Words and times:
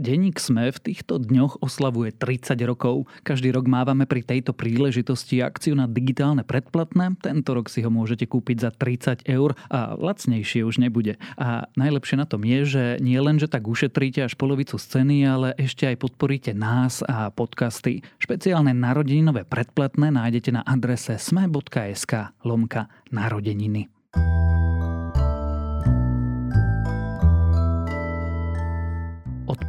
Denník 0.00 0.40
SME 0.40 0.72
v 0.72 0.80
týchto 0.80 1.20
dňoch 1.20 1.60
oslavuje 1.60 2.16
30 2.16 2.56
rokov. 2.64 3.04
Každý 3.20 3.52
rok 3.52 3.68
mávame 3.68 4.08
pri 4.08 4.24
tejto 4.24 4.56
príležitosti 4.56 5.44
akciu 5.44 5.76
na 5.76 5.84
digitálne 5.84 6.40
predplatné. 6.40 7.20
Tento 7.20 7.52
rok 7.52 7.68
si 7.68 7.84
ho 7.84 7.92
môžete 7.92 8.24
kúpiť 8.24 8.64
za 8.64 8.70
30 8.72 9.28
eur 9.28 9.52
a 9.68 9.92
lacnejšie 10.00 10.64
už 10.64 10.80
nebude. 10.80 11.20
A 11.36 11.68
najlepšie 11.76 12.16
na 12.16 12.24
tom 12.24 12.48
je, 12.48 12.64
že 12.64 12.84
nie 13.04 13.20
len, 13.20 13.36
že 13.36 13.52
tak 13.52 13.68
ušetríte 13.68 14.24
až 14.24 14.40
polovicu 14.40 14.80
scény, 14.80 15.20
ale 15.28 15.52
ešte 15.60 15.84
aj 15.84 16.00
podporíte 16.00 16.56
nás 16.56 17.04
a 17.04 17.28
podcasty. 17.28 18.00
Špeciálne 18.16 18.72
narodeninové 18.72 19.44
predplatné 19.44 20.16
nájdete 20.16 20.48
na 20.48 20.64
adrese 20.64 21.20
sme.sk 21.20 22.32
lomka 22.40 22.88
narodeniny. 23.12 23.92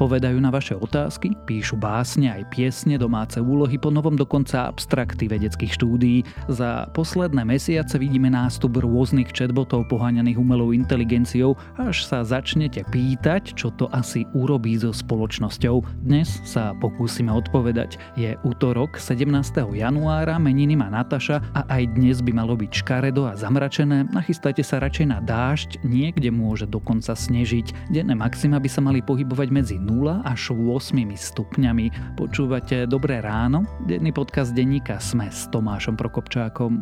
Odpovedajú 0.01 0.41
na 0.41 0.49
vaše 0.49 0.73
otázky, 0.73 1.37
píšu 1.45 1.77
básne 1.77 2.33
aj 2.33 2.49
piesne, 2.49 2.97
domáce 2.97 3.37
úlohy, 3.37 3.77
po 3.77 3.93
novom 3.93 4.17
dokonca 4.17 4.65
abstrakty 4.65 5.29
vedeckých 5.29 5.77
štúdií. 5.77 6.25
Za 6.49 6.89
posledné 6.97 7.45
mesiace 7.45 8.01
vidíme 8.01 8.33
nástup 8.33 8.81
rôznych 8.81 9.29
chatbotov 9.29 9.85
poháňaných 9.93 10.41
umelou 10.41 10.73
inteligenciou, 10.73 11.53
až 11.77 12.01
sa 12.01 12.25
začnete 12.25 12.81
pýtať, 12.89 13.53
čo 13.53 13.69
to 13.77 13.93
asi 13.93 14.25
urobí 14.33 14.73
so 14.73 14.89
spoločnosťou. 14.89 16.01
Dnes 16.01 16.33
sa 16.49 16.73
pokúsime 16.81 17.29
odpovedať. 17.29 18.01
Je 18.17 18.33
útorok 18.41 18.97
17. 18.97 19.29
januára, 19.77 20.41
meniny 20.41 20.81
má 20.81 20.89
Nataša 20.89 21.45
a 21.53 21.61
aj 21.77 21.93
dnes 21.93 22.25
by 22.25 22.33
malo 22.33 22.57
byť 22.57 22.73
škaredo 22.73 23.29
a 23.29 23.37
zamračené. 23.37 24.09
Nachystajte 24.09 24.65
sa 24.65 24.81
radšej 24.81 25.05
na 25.13 25.21
dážď, 25.21 25.85
niekde 25.85 26.33
môže 26.33 26.65
dokonca 26.65 27.13
snežiť. 27.13 27.93
Denné 27.93 28.17
maxima 28.17 28.57
by 28.57 28.65
sa 28.65 28.81
mali 28.81 29.05
pohybovať 29.05 29.49
medzi 29.53 29.71
medzi 29.71 29.77
0 29.91 30.23
až 30.23 30.55
8 30.55 30.95
stupňami. 31.11 32.15
Počúvate 32.15 32.87
Dobré 32.87 33.19
ráno? 33.19 33.67
Denný 33.83 34.15
podcast 34.15 34.55
denníka 34.55 35.03
Sme 35.03 35.27
s 35.27 35.51
Tomášom 35.51 35.99
Prokopčákom. 35.99 36.79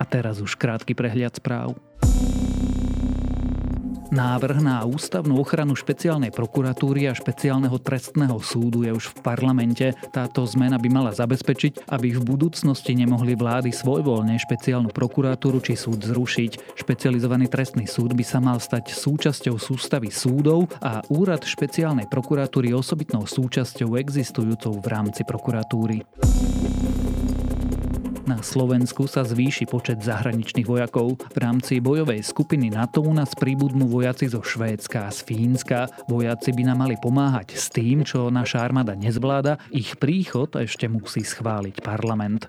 A 0.00 0.04
teraz 0.08 0.40
už 0.40 0.56
krátky 0.56 0.96
prehľad 0.96 1.36
správ. 1.36 1.76
Návrh 4.12 4.60
na 4.60 4.84
ústavnú 4.84 5.40
ochranu 5.40 5.72
špeciálnej 5.72 6.36
prokuratúry 6.36 7.08
a 7.08 7.16
špeciálneho 7.16 7.80
trestného 7.80 8.36
súdu 8.44 8.84
je 8.84 8.92
už 8.92 9.08
v 9.08 9.24
parlamente. 9.24 9.96
Táto 10.12 10.44
zmena 10.44 10.76
by 10.76 10.88
mala 10.92 11.16
zabezpečiť, 11.16 11.88
aby 11.88 12.12
v 12.12 12.20
budúcnosti 12.20 12.92
nemohli 12.92 13.32
vlády 13.32 13.72
svojvoľne 13.72 14.36
špeciálnu 14.36 14.92
prokuratúru 14.92 15.64
či 15.64 15.80
súd 15.80 16.04
zrušiť. 16.04 16.76
Špecializovaný 16.76 17.48
trestný 17.48 17.88
súd 17.88 18.12
by 18.12 18.20
sa 18.20 18.36
mal 18.44 18.60
stať 18.60 18.92
súčasťou 18.92 19.56
sústavy 19.56 20.12
súdov 20.12 20.68
a 20.84 21.00
úrad 21.08 21.48
špeciálnej 21.48 22.04
prokuratúry 22.04 22.76
osobitnou 22.76 23.24
súčasťou 23.24 23.96
existujúcou 23.96 24.76
v 24.76 24.86
rámci 24.92 25.24
prokuratúry. 25.24 26.04
Na 28.22 28.38
Slovensku 28.38 29.10
sa 29.10 29.26
zvýši 29.26 29.66
počet 29.66 29.98
zahraničných 29.98 30.62
vojakov. 30.62 31.18
V 31.34 31.38
rámci 31.42 31.82
bojovej 31.82 32.22
skupiny 32.22 32.70
NATO 32.70 33.02
u 33.02 33.10
nás 33.10 33.34
príbudnú 33.34 33.90
vojaci 33.90 34.30
zo 34.30 34.46
Švédska 34.46 35.10
a 35.10 35.10
z 35.10 35.26
Fínska. 35.26 35.90
Vojaci 36.06 36.54
by 36.54 36.62
nám 36.70 36.86
mali 36.86 36.94
pomáhať 37.02 37.58
s 37.58 37.66
tým, 37.74 38.06
čo 38.06 38.30
naša 38.30 38.62
armáda 38.62 38.94
nezvláda. 38.94 39.58
Ich 39.74 39.98
príchod 39.98 40.54
ešte 40.54 40.86
musí 40.86 41.26
schváliť 41.26 41.82
parlament. 41.82 42.46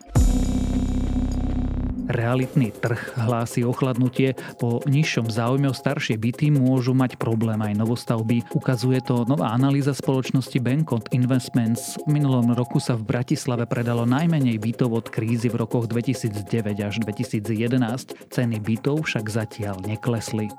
Realitný 2.07 2.75
trh 2.75 3.15
hlási 3.15 3.63
ochladnutie. 3.63 4.35
Po 4.59 4.83
nižšom 4.83 5.31
záujme 5.31 5.71
o 5.71 5.75
staršie 5.75 6.19
byty 6.19 6.51
môžu 6.51 6.91
mať 6.91 7.15
problém 7.15 7.59
aj 7.63 7.79
novostavby. 7.79 8.43
Ukazuje 8.51 8.99
to 8.99 9.23
nová 9.23 9.55
analýza 9.55 9.95
spoločnosti 9.95 10.59
Bankot 10.59 11.15
Investments. 11.15 11.95
V 12.03 12.19
minulom 12.19 12.51
roku 12.51 12.83
sa 12.83 12.99
v 12.99 13.07
Bratislave 13.07 13.63
predalo 13.63 14.03
najmenej 14.03 14.59
bytov 14.59 14.89
od 14.91 15.07
krízy 15.07 15.47
v 15.47 15.63
rokoch 15.63 15.87
2009 15.87 16.83
až 16.83 16.95
2011. 17.03 18.31
Ceny 18.31 18.57
bytov 18.59 19.07
však 19.07 19.25
zatiaľ 19.31 19.79
neklesli 19.87 20.51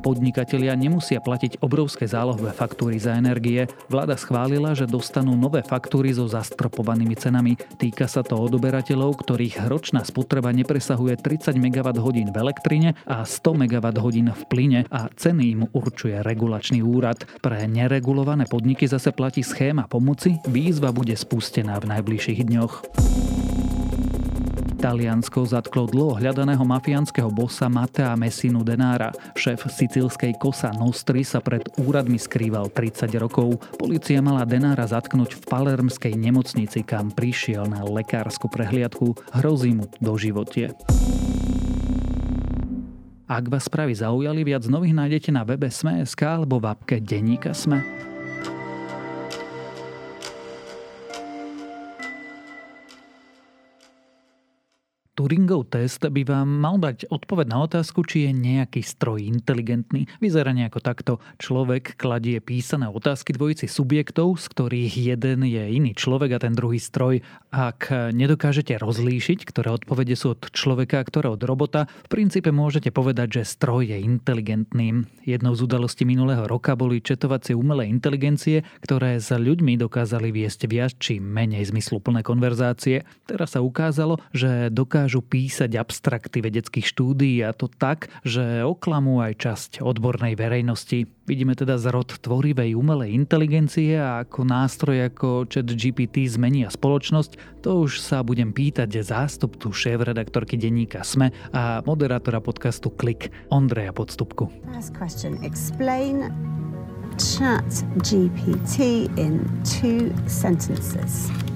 podnikatelia 0.00 0.72
nemusia 0.74 1.20
platiť 1.20 1.60
obrovské 1.60 2.08
zálohové 2.08 2.56
faktúry 2.56 2.96
za 2.96 3.14
energie. 3.14 3.68
Vláda 3.92 4.16
schválila, 4.16 4.72
že 4.72 4.88
dostanú 4.88 5.36
nové 5.36 5.60
faktúry 5.60 6.10
so 6.16 6.24
zastropovanými 6.24 7.14
cenami. 7.14 7.60
Týka 7.76 8.08
sa 8.08 8.24
to 8.24 8.40
odoberateľov, 8.40 9.20
ktorých 9.20 9.68
ročná 9.68 10.02
spotreba 10.02 10.50
nepresahuje 10.50 11.20
30 11.20 11.54
MWh 11.60 12.32
v 12.32 12.36
elektrine 12.36 12.96
a 13.04 13.28
100 13.28 13.68
MWh 13.68 14.32
v 14.32 14.42
plyne 14.48 14.80
a 14.88 15.12
ceny 15.12 15.44
im 15.54 15.62
určuje 15.70 16.24
regulačný 16.24 16.80
úrad. 16.80 17.22
Pre 17.44 17.60
neregulované 17.68 18.48
podniky 18.48 18.88
zase 18.88 19.12
platí 19.12 19.44
schéma 19.44 19.86
pomoci, 19.86 20.40
výzva 20.48 20.90
bude 20.90 21.12
spustená 21.14 21.76
v 21.78 21.92
najbližších 21.92 22.40
dňoch. 22.48 22.74
Taliansko 24.80 25.44
zatklo 25.44 25.84
dlho 25.84 26.16
hľadaného 26.16 26.64
mafiánskeho 26.64 27.28
bossa 27.28 27.68
Matea 27.68 28.16
Messinu 28.16 28.64
Denára. 28.64 29.12
Šéf 29.36 29.68
sicilskej 29.68 30.40
Kosa 30.40 30.72
Nostri 30.72 31.20
sa 31.20 31.44
pred 31.44 31.68
úradmi 31.76 32.16
skrýval 32.16 32.72
30 32.72 33.12
rokov. 33.20 33.60
Polícia 33.76 34.24
mala 34.24 34.48
Denára 34.48 34.88
zatknúť 34.88 35.36
v 35.36 35.42
palermskej 35.44 36.16
nemocnici, 36.16 36.80
kam 36.80 37.12
prišiel 37.12 37.68
na 37.68 37.84
lekárskú 37.84 38.48
prehliadku. 38.48 39.20
Hrozí 39.36 39.76
mu 39.76 39.84
do 40.00 40.16
životie. 40.16 40.72
Ak 43.28 43.52
vás 43.52 43.68
správy 43.68 43.92
zaujali, 44.00 44.48
viac 44.48 44.64
nových 44.64 44.96
nájdete 44.96 45.28
na 45.28 45.44
webe 45.44 45.68
Sme.sk 45.68 46.24
alebo 46.24 46.56
v 46.56 46.72
apke 46.72 47.04
Deníka 47.04 47.52
Sme. 47.52 48.09
Turingov 55.20 55.68
test 55.68 56.00
by 56.00 56.24
vám 56.24 56.48
mal 56.48 56.80
dať 56.80 57.12
odpoveď 57.12 57.52
na 57.52 57.68
otázku, 57.68 58.08
či 58.08 58.24
je 58.24 58.32
nejaký 58.32 58.80
stroj 58.80 59.20
inteligentný. 59.20 60.08
Vyzerá 60.16 60.56
nejako 60.56 60.80
takto. 60.80 61.12
Človek 61.36 62.00
kladie 62.00 62.40
písané 62.40 62.88
otázky 62.88 63.36
dvojici 63.36 63.68
subjektov, 63.68 64.40
z 64.40 64.48
ktorých 64.48 65.12
jeden 65.12 65.44
je 65.44 65.60
iný 65.76 65.92
človek 65.92 66.40
a 66.40 66.42
ten 66.48 66.56
druhý 66.56 66.80
stroj. 66.80 67.20
Ak 67.52 67.92
nedokážete 67.92 68.80
rozlíšiť, 68.80 69.44
ktoré 69.44 69.76
odpovede 69.76 70.16
sú 70.16 70.40
od 70.40 70.56
človeka 70.56 71.04
a 71.04 71.04
ktoré 71.04 71.28
od 71.28 71.44
robota, 71.44 71.84
v 72.08 72.16
princípe 72.16 72.48
môžete 72.48 72.88
povedať, 72.88 73.44
že 73.44 73.60
stroj 73.60 73.92
je 73.92 74.00
inteligentným. 74.00 75.04
Jednou 75.28 75.52
z 75.52 75.68
udalostí 75.68 76.08
minulého 76.08 76.48
roka 76.48 76.72
boli 76.72 77.04
četovacie 77.04 77.52
umelé 77.52 77.92
inteligencie, 77.92 78.64
ktoré 78.80 79.20
s 79.20 79.28
ľuďmi 79.28 79.76
dokázali 79.76 80.32
viesť 80.32 80.64
viac 80.64 80.96
či 80.96 81.20
menej 81.20 81.68
zmysluplné 81.68 82.24
konverzácie. 82.24 83.04
Teraz 83.28 83.52
sa 83.52 83.60
ukázalo, 83.60 84.16
že 84.32 84.72
dokážu 84.72 85.09
dokážu 85.10 85.26
písať 85.26 85.74
abstrakty 85.74 86.38
vedeckých 86.38 86.86
štúdií 86.86 87.42
a 87.42 87.50
to 87.50 87.66
tak, 87.66 88.14
že 88.22 88.62
oklamú 88.62 89.18
aj 89.18 89.42
časť 89.42 89.70
odbornej 89.82 90.38
verejnosti. 90.38 91.10
Vidíme 91.26 91.58
teda 91.58 91.82
zrod 91.82 92.14
tvorivej 92.22 92.78
umelej 92.78 93.10
inteligencie 93.18 93.98
a 93.98 94.22
ako 94.22 94.46
nástroj 94.46 95.10
ako 95.10 95.50
chat 95.50 95.66
GPT 95.66 96.30
zmenia 96.30 96.70
spoločnosť, 96.70 97.58
to 97.66 97.90
už 97.90 97.98
sa 97.98 98.22
budem 98.22 98.54
pýtať 98.54 99.02
zástupcu 99.02 99.74
šéf-redaktorky 99.74 100.54
denníka 100.54 101.02
SME 101.02 101.34
a 101.50 101.82
moderátora 101.82 102.38
podcastu 102.38 102.94
Klik 102.94 103.34
Ondreja 103.50 103.90
Podstupku. 103.90 104.46
Explain 105.42 106.30
chat 107.18 107.66
GPT 108.06 109.10
in 109.18 109.42
two 109.66 110.14
sentences. 110.30 111.49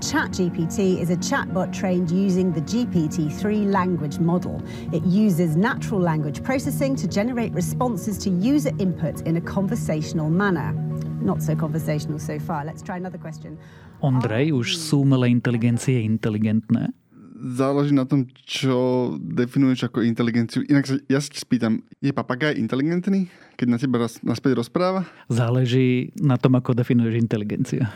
ChatGPT 0.00 0.98
is 0.98 1.10
a 1.10 1.16
chatbot 1.16 1.72
trained 1.72 2.10
using 2.10 2.52
the 2.52 2.62
GPT-3 2.62 3.70
language 3.70 4.18
model. 4.18 4.62
It 4.92 5.04
uses 5.04 5.56
natural 5.56 6.00
language 6.00 6.42
processing 6.42 6.96
to 6.96 7.06
generate 7.06 7.52
responses 7.52 8.16
to 8.24 8.30
user 8.30 8.72
input 8.78 9.20
in 9.28 9.36
a 9.36 9.44
conversational 9.44 10.30
manner. 10.30 10.72
Not 11.20 11.42
so 11.42 11.54
conversational 11.54 12.18
so 12.18 12.38
far. 12.38 12.64
Let's 12.64 12.80
try 12.80 12.96
another 12.96 13.20
question. 13.20 13.60
Ondrej, 14.00 14.56
už 14.56 14.80
sú 14.80 15.04
umelé 15.04 15.28
inteligencie 15.28 16.00
inteligentné? 16.00 16.96
záleží 17.40 17.96
na 17.96 18.04
tom, 18.04 18.28
čo 18.44 19.16
definuješ 19.16 19.88
ako 19.88 20.04
inteligenciu. 20.04 20.60
Inak 20.68 20.84
sa, 20.84 21.00
ja 21.08 21.24
sa 21.24 21.32
spýtam, 21.32 21.80
je 22.04 22.12
papagaj 22.12 22.52
inteligentný, 22.60 23.32
keď 23.56 23.66
na 23.68 23.80
teba 23.80 24.04
naspäť 24.20 24.60
rozpráva? 24.60 25.08
Záleží 25.32 26.12
na 26.20 26.36
tom, 26.36 26.52
ako 26.60 26.76
definuješ 26.76 27.16
inteligenciu. 27.16 27.88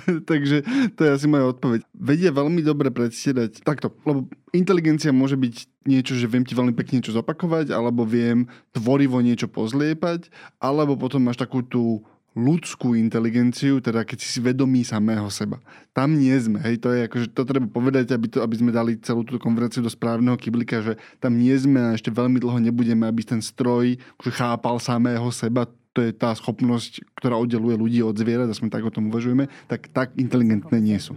Takže 0.30 0.64
to 0.96 1.00
je 1.04 1.10
asi 1.10 1.26
moja 1.28 1.50
odpoveď. 1.52 1.84
Vedia 1.92 2.30
veľmi 2.32 2.60
dobre 2.64 2.88
predstierať 2.92 3.64
takto, 3.64 3.92
lebo 4.06 4.28
inteligencia 4.52 5.12
môže 5.14 5.36
byť 5.36 5.54
niečo, 5.88 6.14
že 6.14 6.30
viem 6.30 6.46
ti 6.46 6.54
veľmi 6.54 6.74
pekne 6.76 7.00
niečo 7.00 7.16
zopakovať, 7.16 7.74
alebo 7.74 8.06
viem 8.06 8.46
tvorivo 8.70 9.18
niečo 9.20 9.50
pozliepať, 9.50 10.30
alebo 10.62 10.94
potom 10.94 11.26
máš 11.26 11.40
takú 11.40 11.64
tú 11.64 12.04
ľudskú 12.32 12.96
inteligenciu, 12.96 13.80
teda 13.84 14.08
keď 14.08 14.18
si 14.24 14.40
vedomí 14.40 14.80
samého 14.82 15.28
seba. 15.28 15.60
Tam 15.92 16.16
nie 16.16 16.32
sme, 16.40 16.64
hej, 16.64 16.80
to 16.80 16.88
je 16.88 17.04
akože, 17.04 17.26
to 17.36 17.42
treba 17.44 17.68
povedať, 17.68 18.16
aby, 18.16 18.26
to, 18.32 18.40
aby 18.40 18.56
sme 18.56 18.72
dali 18.72 18.96
celú 19.04 19.20
túto 19.20 19.36
konferenciu 19.36 19.84
do 19.84 19.92
správneho 19.92 20.40
kyblika, 20.40 20.80
že 20.80 20.96
tam 21.20 21.36
nie 21.36 21.52
sme 21.52 21.92
a 21.92 21.96
ešte 21.96 22.08
veľmi 22.08 22.40
dlho 22.40 22.58
nebudeme, 22.64 23.04
aby 23.04 23.20
ten 23.20 23.44
stroj 23.44 24.00
akože 24.16 24.32
chápal 24.32 24.80
samého 24.80 25.28
seba, 25.28 25.68
to 25.92 26.00
je 26.00 26.12
tá 26.16 26.32
schopnosť, 26.32 27.04
ktorá 27.20 27.36
oddeluje 27.36 27.76
ľudí 27.76 28.00
od 28.00 28.16
zvierat, 28.16 28.48
sme 28.56 28.72
tak 28.72 28.80
o 28.80 28.92
tom 28.92 29.12
uvažujeme, 29.12 29.52
tak 29.68 29.92
tak 29.92 30.16
inteligentné 30.16 30.80
nie 30.80 30.96
sú. 30.96 31.12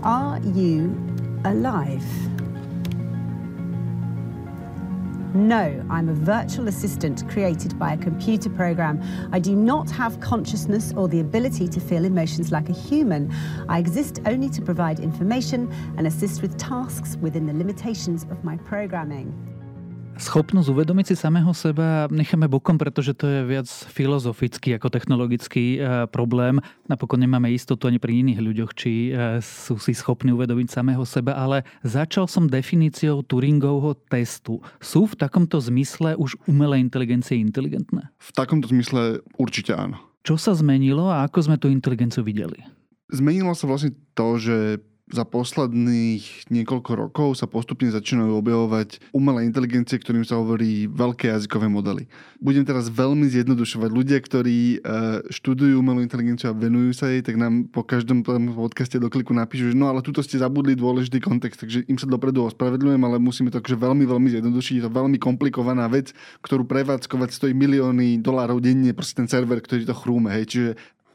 Are 0.00 0.40
you 0.56 0.88
alive? 1.44 2.08
No, 5.32 5.80
I'm 5.88 6.08
a 6.08 6.12
virtual 6.12 6.66
assistant 6.66 7.28
created 7.28 7.78
by 7.78 7.92
a 7.92 7.96
computer 7.96 8.50
program. 8.50 9.00
I 9.30 9.38
do 9.38 9.54
not 9.54 9.88
have 9.92 10.18
consciousness 10.18 10.92
or 10.96 11.06
the 11.06 11.20
ability 11.20 11.68
to 11.68 11.78
feel 11.78 12.04
emotions 12.04 12.50
like 12.50 12.68
a 12.68 12.72
human. 12.72 13.32
I 13.68 13.78
exist 13.78 14.18
only 14.26 14.48
to 14.48 14.60
provide 14.60 14.98
information 14.98 15.72
and 15.96 16.08
assist 16.08 16.42
with 16.42 16.58
tasks 16.58 17.16
within 17.20 17.46
the 17.46 17.52
limitations 17.52 18.24
of 18.24 18.42
my 18.42 18.56
programming. 18.56 19.49
Schopnosť 20.20 20.68
uvedomiť 20.68 21.06
si 21.10 21.16
samého 21.16 21.50
seba 21.56 22.04
necháme 22.12 22.46
bokom, 22.46 22.76
pretože 22.76 23.16
to 23.16 23.24
je 23.24 23.40
viac 23.48 23.66
filozofický 23.66 24.76
ako 24.76 24.92
technologický 24.92 25.80
e, 25.80 26.06
problém. 26.12 26.60
Napokon 26.86 27.24
nemáme 27.24 27.48
istotu 27.48 27.88
ani 27.88 27.96
pri 27.96 28.20
iných 28.20 28.40
ľuďoch, 28.44 28.70
či 28.76 29.10
e, 29.10 29.40
sú 29.40 29.80
si 29.80 29.96
schopní 29.96 30.36
uvedomiť 30.36 30.68
samého 30.68 31.02
seba, 31.08 31.40
ale 31.40 31.64
začal 31.80 32.28
som 32.28 32.46
definíciou 32.46 33.24
Turingovho 33.24 33.96
testu. 34.12 34.60
Sú 34.78 35.08
v 35.08 35.16
takomto 35.16 35.56
zmysle 35.56 36.14
už 36.20 36.36
umelé 36.44 36.78
inteligencie 36.84 37.40
inteligentné? 37.40 38.12
V 38.20 38.30
takomto 38.36 38.68
zmysle 38.68 39.24
určite 39.40 39.72
áno. 39.72 39.96
Čo 40.20 40.36
sa 40.36 40.52
zmenilo 40.52 41.08
a 41.08 41.24
ako 41.24 41.48
sme 41.48 41.56
tú 41.56 41.72
inteligenciu 41.72 42.20
videli? 42.20 42.60
Zmenilo 43.08 43.56
sa 43.56 43.64
vlastne 43.66 43.96
to, 44.12 44.36
že 44.36 44.84
za 45.10 45.26
posledných 45.26 46.50
niekoľko 46.50 46.92
rokov 46.94 47.28
sa 47.38 47.50
postupne 47.50 47.90
začínajú 47.90 48.30
objavovať 48.38 49.10
umelé 49.10 49.46
inteligencie, 49.46 49.98
ktorým 49.98 50.22
sa 50.22 50.38
hovorí 50.38 50.86
veľké 50.86 51.34
jazykové 51.34 51.66
modely. 51.66 52.06
Budem 52.38 52.62
teraz 52.62 52.86
veľmi 52.88 53.26
zjednodušovať. 53.28 53.90
Ľudia, 53.90 54.18
ktorí 54.22 54.58
e, 54.58 54.78
študujú 55.28 55.82
umelú 55.82 56.00
inteligenciu 56.00 56.50
a 56.50 56.56
venujú 56.56 56.94
sa 56.94 57.10
jej, 57.10 57.20
tak 57.20 57.36
nám 57.36 57.68
po 57.68 57.82
každom 57.82 58.22
podcaste 58.24 58.96
do 58.96 59.10
kliku 59.10 59.34
napíšu, 59.34 59.74
že 59.74 59.76
no 59.76 59.90
ale 59.90 60.00
tuto 60.00 60.22
ste 60.22 60.38
zabudli 60.38 60.78
dôležitý 60.78 61.18
kontext, 61.20 61.60
takže 61.60 61.84
im 61.90 61.98
sa 61.98 62.06
dopredu 62.06 62.46
ospravedľujem, 62.46 63.02
ale 63.02 63.20
musíme 63.20 63.50
to 63.50 63.58
akože 63.58 63.76
veľmi, 63.76 64.06
veľmi 64.06 64.28
zjednodušiť. 64.30 64.74
Je 64.80 64.84
to 64.86 64.92
veľmi 64.94 65.18
komplikovaná 65.18 65.90
vec, 65.90 66.14
ktorú 66.40 66.64
prevádzkovať 66.64 67.28
stojí 67.34 67.52
milióny 67.52 68.22
dolárov 68.22 68.62
denne, 68.62 68.94
proste 68.94 69.20
ten 69.20 69.28
server, 69.28 69.58
ktorý 69.58 69.84
to 69.84 69.92
chrúme. 69.92 70.30
Hej. 70.30 70.44
Čiže 70.50 70.70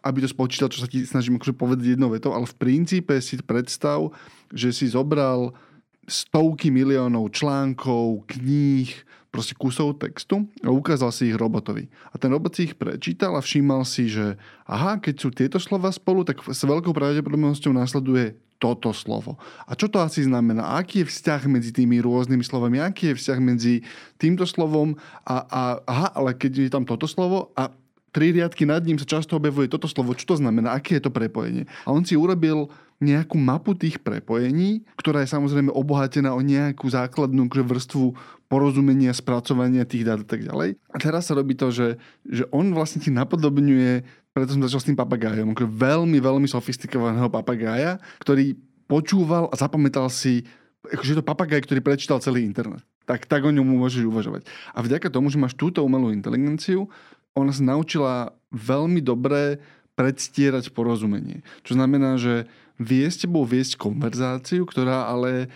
aby 0.06 0.22
to 0.22 0.30
spočítal, 0.30 0.70
čo 0.70 0.86
sa 0.86 0.88
ti 0.88 1.02
snažím 1.02 1.42
akože 1.42 1.58
povedať 1.58 1.98
jednou 1.98 2.14
vetou, 2.14 2.38
ale 2.38 2.46
v 2.46 2.56
princípe 2.62 3.18
si 3.26 3.42
predstav, 3.42 4.14
že 4.54 4.70
si 4.70 4.86
zobral 4.86 5.58
stovky 6.06 6.70
miliónov 6.70 7.34
článkov, 7.34 8.30
kníh, 8.30 8.94
proste 9.34 9.58
kusov 9.58 10.00
textu 10.00 10.48
a 10.64 10.72
ukázal 10.72 11.12
si 11.12 11.28
ich 11.28 11.36
robotovi. 11.36 11.92
A 12.14 12.16
ten 12.16 12.32
robot 12.32 12.56
si 12.56 12.72
ich 12.72 12.78
prečítal 12.80 13.36
a 13.36 13.44
všímal 13.44 13.84
si, 13.84 14.08
že 14.08 14.40
aha, 14.64 15.02
keď 15.02 15.16
sú 15.20 15.28
tieto 15.34 15.60
slova 15.60 15.92
spolu, 15.92 16.24
tak 16.24 16.40
s 16.40 16.64
veľkou 16.64 16.96
pravdepodobnosťou 16.96 17.76
následuje 17.76 18.40
toto 18.56 18.96
slovo. 18.96 19.36
A 19.68 19.76
čo 19.76 19.92
to 19.92 20.00
asi 20.00 20.24
znamená? 20.24 20.80
Aký 20.80 21.04
je 21.04 21.12
vzťah 21.12 21.52
medzi 21.52 21.76
tými 21.76 22.00
rôznymi 22.00 22.40
slovami? 22.48 22.80
Aký 22.80 23.12
je 23.12 23.20
vzťah 23.20 23.40
medzi 23.44 23.84
týmto 24.16 24.48
slovom 24.48 24.96
a, 25.28 25.44
a 25.44 25.62
aha, 25.84 26.08
ale 26.16 26.32
keď 26.32 26.52
je 26.64 26.72
tam 26.72 26.88
toto 26.88 27.04
slovo 27.04 27.52
a 27.60 27.68
tri 28.16 28.32
riadky 28.32 28.64
nad 28.64 28.80
ním 28.80 28.96
sa 28.96 29.04
často 29.04 29.36
objavuje 29.36 29.68
toto 29.68 29.92
slovo. 29.92 30.16
Čo 30.16 30.32
to 30.32 30.36
znamená? 30.40 30.72
Aké 30.72 31.04
je 31.04 31.04
to 31.04 31.12
prepojenie? 31.12 31.68
A 31.84 31.92
on 31.92 32.08
si 32.08 32.16
urobil 32.16 32.72
nejakú 33.04 33.36
mapu 33.36 33.76
tých 33.76 34.00
prepojení, 34.00 34.88
ktorá 34.96 35.20
je 35.20 35.36
samozrejme 35.36 35.68
obohatená 35.68 36.32
o 36.32 36.40
nejakú 36.40 36.88
základnú 36.88 37.52
vrstvu 37.52 38.16
porozumenia, 38.48 39.12
spracovania 39.12 39.84
tých 39.84 40.08
dát 40.08 40.24
a 40.24 40.28
tak 40.28 40.48
ďalej. 40.48 40.80
A 40.96 40.98
teraz 41.04 41.28
sa 41.28 41.36
robí 41.36 41.60
to, 41.60 41.76
že, 41.76 42.00
že 42.24 42.48
on 42.56 42.72
vlastne 42.72 43.04
ti 43.04 43.12
napodobňuje, 43.12 44.08
preto 44.32 44.56
som 44.56 44.64
začal 44.64 44.80
s 44.80 44.88
tým 44.88 44.96
papagájom, 44.96 45.52
veľmi, 45.52 46.16
veľmi 46.24 46.48
sofistikovaného 46.48 47.28
papagája, 47.28 48.00
ktorý 48.24 48.56
počúval 48.88 49.52
a 49.52 49.56
zapamätal 49.60 50.08
si, 50.08 50.48
akože 50.88 51.20
to 51.20 51.24
papagaj, 51.26 51.68
ktorý 51.68 51.84
prečítal 51.84 52.24
celý 52.24 52.48
internet. 52.48 52.80
Tak, 53.04 53.28
tak 53.28 53.44
o 53.44 53.52
ňom 53.52 53.66
môžeš 53.76 54.08
uvažovať. 54.08 54.48
A 54.72 54.80
vďaka 54.82 55.12
tomu, 55.12 55.28
že 55.28 55.38
máš 55.38 55.54
túto 55.54 55.84
umelú 55.84 56.16
inteligenciu, 56.16 56.88
ona 57.36 57.52
sa 57.52 57.64
naučila 57.64 58.34
veľmi 58.56 59.04
dobre 59.04 59.60
predstierať 59.96 60.72
porozumenie. 60.72 61.44
Čo 61.68 61.76
znamená, 61.76 62.16
že 62.20 62.48
vie 62.80 63.08
s 63.08 63.20
tebou 63.24 63.48
viesť 63.48 63.80
konverzáciu, 63.80 64.68
ktorá 64.68 65.08
ale 65.08 65.52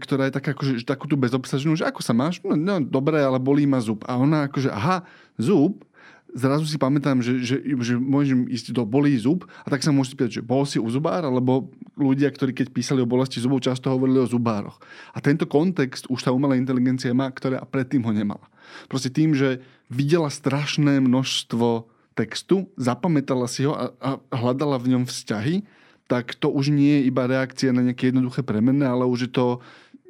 ktorá 0.00 0.32
je 0.32 0.34
taká, 0.34 0.56
akože, 0.56 0.80
takú 0.88 1.04
tú 1.04 1.14
bezobsaženú, 1.20 1.76
že 1.76 1.84
ako 1.84 2.00
sa 2.00 2.16
máš? 2.16 2.40
No, 2.40 2.56
no 2.56 2.80
dobre, 2.80 3.20
ale 3.20 3.36
bolí 3.36 3.68
ma 3.68 3.76
zub. 3.76 4.00
A 4.08 4.16
ona 4.16 4.48
akože, 4.48 4.72
aha, 4.72 5.04
zub, 5.36 5.84
zrazu 6.34 6.66
si 6.66 6.78
pamätám, 6.78 7.18
že, 7.22 7.42
že, 7.42 7.56
že 7.62 7.94
môžem 7.98 8.46
ísť 8.46 8.74
do 8.74 8.86
bolí 8.86 9.14
zub 9.18 9.46
a 9.64 9.68
tak 9.68 9.82
sa 9.82 9.90
môžete 9.94 10.16
pýtať, 10.16 10.32
že 10.40 10.46
bol 10.46 10.62
si 10.66 10.78
u 10.78 10.86
zubár, 10.86 11.26
alebo 11.26 11.70
ľudia, 11.98 12.30
ktorí 12.30 12.54
keď 12.54 12.70
písali 12.70 13.02
o 13.02 13.08
bolesti 13.08 13.42
zubov, 13.42 13.64
často 13.64 13.90
hovorili 13.90 14.22
o 14.22 14.30
zubároch. 14.30 14.78
A 15.14 15.18
tento 15.18 15.44
kontext 15.44 16.06
už 16.08 16.22
tá 16.22 16.30
umelá 16.30 16.54
inteligencia 16.54 17.10
má, 17.12 17.28
ktorá 17.30 17.62
predtým 17.66 18.02
ho 18.06 18.12
nemala. 18.14 18.46
Proste 18.86 19.10
tým, 19.10 19.34
že 19.34 19.62
videla 19.90 20.30
strašné 20.30 21.02
množstvo 21.02 21.90
textu, 22.14 22.70
zapamätala 22.78 23.50
si 23.50 23.66
ho 23.66 23.74
a, 23.74 23.94
a 23.98 24.10
hľadala 24.34 24.78
v 24.78 24.96
ňom 24.96 25.04
vzťahy, 25.06 25.66
tak 26.10 26.34
to 26.34 26.50
už 26.50 26.74
nie 26.74 26.98
je 26.98 27.06
iba 27.06 27.30
reakcia 27.30 27.70
na 27.70 27.86
nejaké 27.86 28.10
jednoduché 28.10 28.42
premenné, 28.42 28.82
ale 28.82 29.06
už 29.06 29.30
je 29.30 29.32
to 29.32 29.46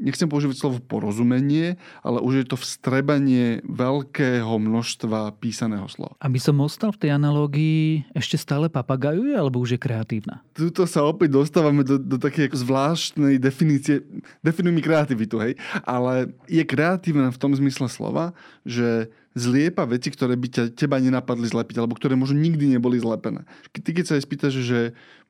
nechcem 0.01 0.27
používať 0.27 0.57
slovo 0.57 0.81
porozumenie, 0.81 1.77
ale 2.01 2.19
už 2.25 2.43
je 2.43 2.47
to 2.49 2.57
vstrebanie 2.57 3.61
veľkého 3.69 4.51
množstva 4.57 5.37
písaného 5.39 5.87
slova. 5.93 6.17
Aby 6.25 6.41
som 6.41 6.57
ostal 6.65 6.97
v 6.97 7.07
tej 7.07 7.11
analógii, 7.15 8.09
ešte 8.17 8.41
stále 8.41 8.73
papagajuje, 8.73 9.37
alebo 9.37 9.61
už 9.61 9.77
je 9.77 9.81
kreatívna? 9.81 10.41
Tuto 10.57 10.89
sa 10.89 11.05
opäť 11.05 11.37
dostávame 11.37 11.85
do, 11.85 12.01
do 12.01 12.17
takej 12.17 12.51
zvláštnej 12.57 13.37
definície. 13.37 14.03
Definuj 14.41 14.73
mi 14.73 14.83
kreativitu, 14.83 15.37
hej. 15.39 15.55
Ale 15.85 16.33
je 16.49 16.65
kreatívna 16.65 17.29
v 17.29 17.41
tom 17.41 17.53
zmysle 17.53 17.87
slova, 17.93 18.33
že 18.65 19.13
zliepa 19.39 19.87
veci, 19.87 20.11
ktoré 20.11 20.35
by 20.35 20.49
ťa, 20.51 20.63
teba 20.75 20.99
nenapadli 20.99 21.47
zlepiť, 21.47 21.79
alebo 21.79 21.95
ktoré 21.95 22.19
možno 22.19 22.43
nikdy 22.43 22.67
neboli 22.67 22.99
zlepené. 22.99 23.47
Ty 23.71 23.91
keď 23.95 24.05
sa 24.07 24.15
aj 24.19 24.27
spýtaš, 24.27 24.55
že 24.59 24.81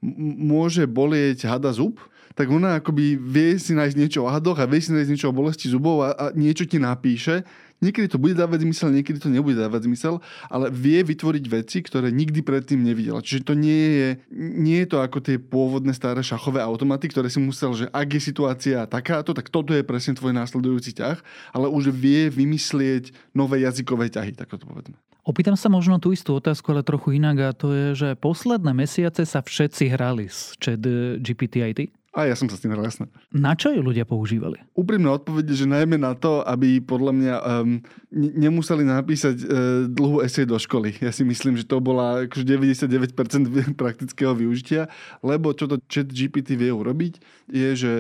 môže 0.02 0.88
bolieť 0.88 1.44
hada 1.44 1.72
zub, 1.76 2.00
tak 2.34 2.48
ona 2.48 2.80
akoby 2.80 3.20
vie 3.20 3.58
si 3.60 3.76
nájsť 3.76 3.96
niečo 3.98 4.20
o 4.24 4.30
hadoch 4.30 4.56
a 4.62 4.64
vie 4.64 4.80
si 4.80 4.94
nájsť 4.94 5.10
niečo 5.12 5.28
o 5.28 5.36
bolesti 5.36 5.68
zubov 5.68 6.06
a, 6.06 6.08
a 6.16 6.24
niečo 6.32 6.64
ti 6.64 6.80
napíše. 6.80 7.44
Niekedy 7.80 8.12
to 8.12 8.20
bude 8.20 8.36
dávať 8.36 8.68
zmysel, 8.68 8.92
niekedy 8.92 9.16
to 9.16 9.32
nebude 9.32 9.56
dávať 9.56 9.88
zmysel, 9.88 10.20
ale 10.52 10.68
vie 10.68 11.00
vytvoriť 11.00 11.44
veci, 11.48 11.80
ktoré 11.80 12.12
nikdy 12.12 12.44
predtým 12.44 12.84
nevidela. 12.84 13.24
Čiže 13.24 13.48
to 13.48 13.54
nie 13.56 13.84
je, 13.96 14.08
nie 14.36 14.84
je 14.84 14.88
to 14.92 15.00
ako 15.00 15.24
tie 15.24 15.40
pôvodné 15.40 15.96
staré 15.96 16.20
šachové 16.20 16.60
automaty, 16.60 17.08
ktoré 17.08 17.32
si 17.32 17.40
musel, 17.40 17.72
že 17.72 17.88
ak 17.88 18.08
je 18.20 18.20
situácia 18.20 18.84
takáto, 18.84 19.32
tak 19.32 19.48
toto 19.48 19.72
je 19.72 19.80
presne 19.80 20.12
tvoj 20.12 20.36
následujúci 20.36 20.92
ťah, 20.92 21.24
ale 21.56 21.72
už 21.72 21.88
vie 21.88 22.28
vymyslieť 22.28 23.16
nové 23.32 23.64
jazykové 23.64 24.12
ťahy, 24.12 24.36
tak 24.36 24.52
to 24.52 24.60
povedzme. 24.60 25.00
Opýtam 25.24 25.54
sa 25.54 25.68
možno 25.68 26.00
tú 26.00 26.10
istú 26.16 26.36
otázku, 26.36 26.72
ale 26.72 26.86
trochu 26.86 27.20
inak 27.20 27.36
a 27.40 27.50
to 27.52 27.68
je, 27.72 27.86
že 27.92 28.08
posledné 28.16 28.72
mesiace 28.72 29.28
sa 29.28 29.44
všetci 29.44 29.92
hrali 29.92 30.32
s 30.32 30.56
chat 30.56 30.80
GPT-IT. 31.20 31.92
A 32.10 32.26
ja 32.26 32.34
som 32.34 32.50
sa 32.50 32.58
s 32.58 32.62
tým 32.66 32.74
hral, 32.74 32.82
jasné. 32.82 33.06
Na 33.30 33.54
čo 33.54 33.70
ju 33.70 33.86
ľudia 33.86 34.02
používali? 34.02 34.58
Úprimné 34.74 35.06
odpovede, 35.14 35.54
že 35.54 35.62
najmä 35.62 35.94
na 35.94 36.18
to, 36.18 36.42
aby 36.42 36.82
podľa 36.82 37.12
mňa 37.14 37.34
um, 37.38 37.78
nemuseli 38.10 38.82
napísať 38.82 39.46
uh, 39.46 39.86
dlhú 39.86 40.18
esej 40.26 40.42
do 40.42 40.58
školy. 40.58 40.98
Ja 40.98 41.14
si 41.14 41.22
myslím, 41.22 41.54
že 41.54 41.62
to 41.62 41.78
bola 41.78 42.26
akože 42.26 42.42
99% 42.42 43.78
praktického 43.78 44.34
využitia, 44.34 44.90
lebo 45.22 45.54
čo 45.54 45.70
to 45.70 45.78
chat 45.86 46.10
GPT 46.10 46.58
vie 46.58 46.74
urobiť, 46.74 47.22
je, 47.46 47.70
že 47.78 47.92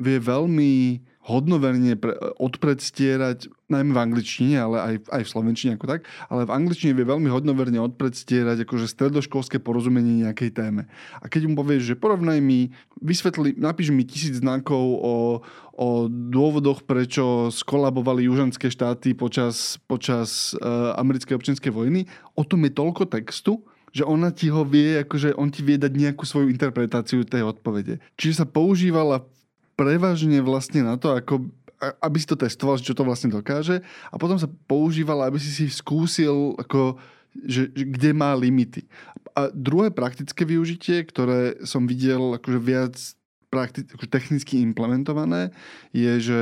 vie 0.00 0.16
veľmi 0.16 1.04
hodnoverne 1.20 2.00
pre, 2.00 2.16
odpredstierať, 2.40 3.52
najmä 3.68 3.92
v 3.92 4.02
angličtine, 4.02 4.56
ale 4.56 4.76
aj, 4.80 4.94
aj 5.12 5.22
v 5.28 5.32
slovenčine 5.36 5.70
ako 5.76 5.86
tak, 5.86 6.08
ale 6.32 6.48
v 6.48 6.54
angličtine 6.56 6.96
vie 6.96 7.04
veľmi 7.04 7.28
hodnoverne 7.28 7.76
odpredstierať 7.84 8.64
akože 8.64 8.88
stredoškolské 8.88 9.60
porozumenie 9.60 10.24
nejakej 10.24 10.56
téme. 10.56 10.88
A 11.20 11.28
keď 11.28 11.52
mu 11.52 11.60
povieš, 11.60 11.92
že 11.92 12.00
porovnaj 12.00 12.40
mi, 12.40 12.72
vysvetli, 13.04 13.52
napíš 13.60 13.92
mi 13.92 14.08
tisíc 14.08 14.40
znakov 14.40 14.80
o, 14.80 15.16
o 15.76 15.88
dôvodoch, 16.08 16.88
prečo 16.88 17.52
skolabovali 17.52 18.24
južanské 18.24 18.72
štáty 18.72 19.12
počas, 19.12 19.76
počas 19.84 20.56
uh, 20.56 20.96
americkej 20.96 21.36
občianskej 21.36 21.70
vojny, 21.70 22.08
o 22.32 22.48
tom 22.48 22.64
je 22.64 22.72
toľko 22.72 23.12
textu, 23.12 23.60
že 23.90 24.06
ona 24.06 24.30
ti 24.30 24.48
ho 24.48 24.62
vie, 24.62 25.02
akože 25.02 25.34
on 25.34 25.50
ti 25.50 25.66
vie 25.66 25.76
dať 25.76 25.92
nejakú 25.92 26.22
svoju 26.22 26.48
interpretáciu 26.48 27.26
tej 27.26 27.42
odpovede. 27.44 27.98
Čiže 28.14 28.42
sa 28.42 28.46
používala 28.46 29.26
prevažne 29.80 30.44
vlastne 30.44 30.84
na 30.84 31.00
to, 31.00 31.16
ako, 31.16 31.48
aby 32.04 32.16
si 32.20 32.28
to 32.28 32.36
testoval, 32.36 32.76
čo 32.76 32.92
to 32.92 33.08
vlastne 33.08 33.32
dokáže 33.32 33.80
a 34.12 34.14
potom 34.20 34.36
sa 34.36 34.52
používala, 34.68 35.32
aby 35.32 35.40
si 35.40 35.48
si 35.48 35.64
skúsil 35.72 36.52
ako 36.60 37.00
že, 37.30 37.70
že 37.70 37.86
kde 37.86 38.10
má 38.10 38.34
limity. 38.34 38.90
A 39.38 39.54
druhé 39.54 39.94
praktické 39.94 40.42
využitie, 40.42 41.06
ktoré 41.06 41.62
som 41.62 41.86
videl 41.86 42.34
akože 42.34 42.58
viac 42.58 42.98
prakti- 43.46 43.86
akože 43.86 44.10
technicky 44.10 44.58
implementované, 44.58 45.54
je, 45.94 46.12
že 46.18 46.40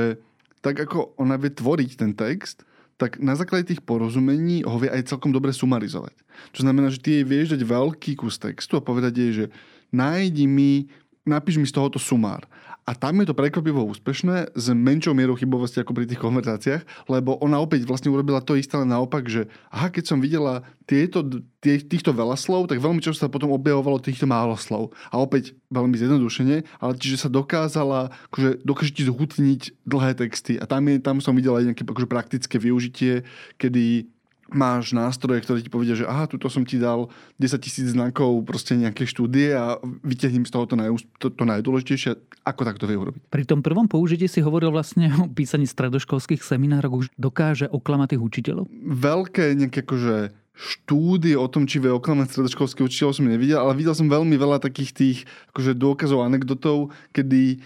tak 0.65 0.81
ako 0.81 1.13
ona 1.15 1.37
vie 1.37 1.53
tvoriť 1.53 1.91
ten 1.93 2.11
text, 2.17 2.65
tak 2.99 3.15
na 3.21 3.31
základe 3.37 3.71
tých 3.71 3.85
porozumení 3.85 4.67
ho 4.67 4.75
vie 4.75 4.91
aj 4.91 5.07
celkom 5.07 5.31
dobre 5.31 5.55
sumarizovať. 5.55 6.19
Čo 6.51 6.67
znamená, 6.67 6.91
že 6.91 6.99
ty 6.99 7.21
jej 7.21 7.25
vieš 7.25 7.55
dať 7.55 7.63
veľký 7.63 8.19
kus 8.19 8.35
textu 8.35 8.75
a 8.75 8.83
povedať 8.83 9.13
jej, 9.15 9.31
že 9.31 9.45
nájdi 9.93 10.45
mi, 10.45 10.91
napíš 11.23 11.63
mi 11.63 11.69
z 11.69 11.73
tohoto 11.79 11.95
sumár. 11.95 12.43
A 12.89 12.97
tam 12.97 13.21
je 13.21 13.29
to 13.29 13.37
prekvapivo 13.37 13.85
úspešné 13.85 14.57
s 14.57 14.65
menšou 14.73 15.13
mierou 15.13 15.37
chybovosti 15.37 15.77
ako 15.77 15.93
pri 15.93 16.09
tých 16.09 16.17
konverzáciách, 16.17 17.05
lebo 17.05 17.37
ona 17.37 17.61
opäť 17.61 17.85
vlastne 17.85 18.09
urobila 18.09 18.41
to 18.41 18.57
isté, 18.57 18.73
ale 18.81 18.89
naopak, 18.89 19.29
že 19.29 19.45
aha, 19.69 19.93
keď 19.93 20.09
som 20.09 20.17
videla 20.17 20.65
tieto, 20.89 21.21
tie, 21.61 21.77
týchto 21.77 22.17
veľa 22.17 22.33
slov, 22.33 22.65
tak 22.65 22.81
veľmi 22.81 22.97
často 22.97 23.21
sa 23.21 23.29
potom 23.29 23.53
objavovalo 23.53 24.01
týchto 24.01 24.25
málo 24.25 24.57
slov. 24.57 24.97
A 25.13 25.21
opäť 25.21 25.53
veľmi 25.69 25.93
zjednodušene, 26.01 26.65
ale 26.81 26.97
čiže 26.97 27.21
sa 27.21 27.29
dokázala, 27.29 28.09
akože 28.33 28.65
dokáže 28.65 28.97
ti 28.97 29.05
zhutniť 29.05 29.85
dlhé 29.85 30.17
texty. 30.17 30.57
A 30.57 30.65
tam, 30.65 30.89
je, 30.89 30.97
tam 30.97 31.21
som 31.21 31.37
videla 31.37 31.61
aj 31.61 31.69
nejaké 31.69 31.85
akože 31.85 32.09
praktické 32.09 32.57
využitie, 32.57 33.21
kedy 33.61 34.09
máš 34.51 34.91
nástroje, 34.93 35.41
ktoré 35.45 35.59
ti 35.63 35.71
povedia, 35.71 35.95
že 35.95 36.05
aha, 36.05 36.29
tuto 36.29 36.49
som 36.49 36.65
ti 36.65 36.81
dal 36.81 37.09
10 37.37 37.59
tisíc 37.61 37.87
znakov 37.93 38.43
proste 38.45 38.75
nejaké 38.75 39.05
štúdie 39.05 39.53
a 39.53 39.77
vyťahnem 39.81 40.45
z 40.45 40.51
toho 40.51 40.65
to, 40.65 40.75
naj, 40.75 40.89
to, 41.21 41.31
to 41.31 41.43
najdôležitejšie, 41.45 42.17
ako 42.45 42.61
takto 42.65 42.85
vie 42.89 42.97
urobiť. 42.97 43.21
Pri 43.29 43.45
tom 43.45 43.61
prvom 43.61 43.85
použití 43.85 44.25
si 44.25 44.41
hovoril 44.41 44.73
vlastne 44.73 45.09
o 45.21 45.29
písaní 45.29 45.69
stredoškolských 45.69 46.41
seminárov, 46.41 47.05
už 47.05 47.07
dokáže 47.15 47.69
oklamať 47.69 48.17
tých 48.17 48.23
učiteľov? 48.23 48.65
Veľké 48.85 49.53
nejaké 49.55 49.85
akože 49.85 50.33
štúdie 50.59 51.39
o 51.39 51.47
tom, 51.47 51.63
či 51.63 51.79
vie 51.79 51.87
oklamať 51.87 52.35
stredoškolských 52.35 52.83
učiteľov 52.83 53.15
som 53.15 53.31
nevidel, 53.31 53.63
ale 53.63 53.79
videl 53.79 53.95
som 53.95 54.11
veľmi 54.11 54.35
veľa 54.35 54.59
takých 54.59 54.91
tých 54.91 55.17
akože 55.55 55.71
dôkazov, 55.79 56.27
anekdotov, 56.27 56.91
kedy 57.15 57.55
e, 57.55 57.57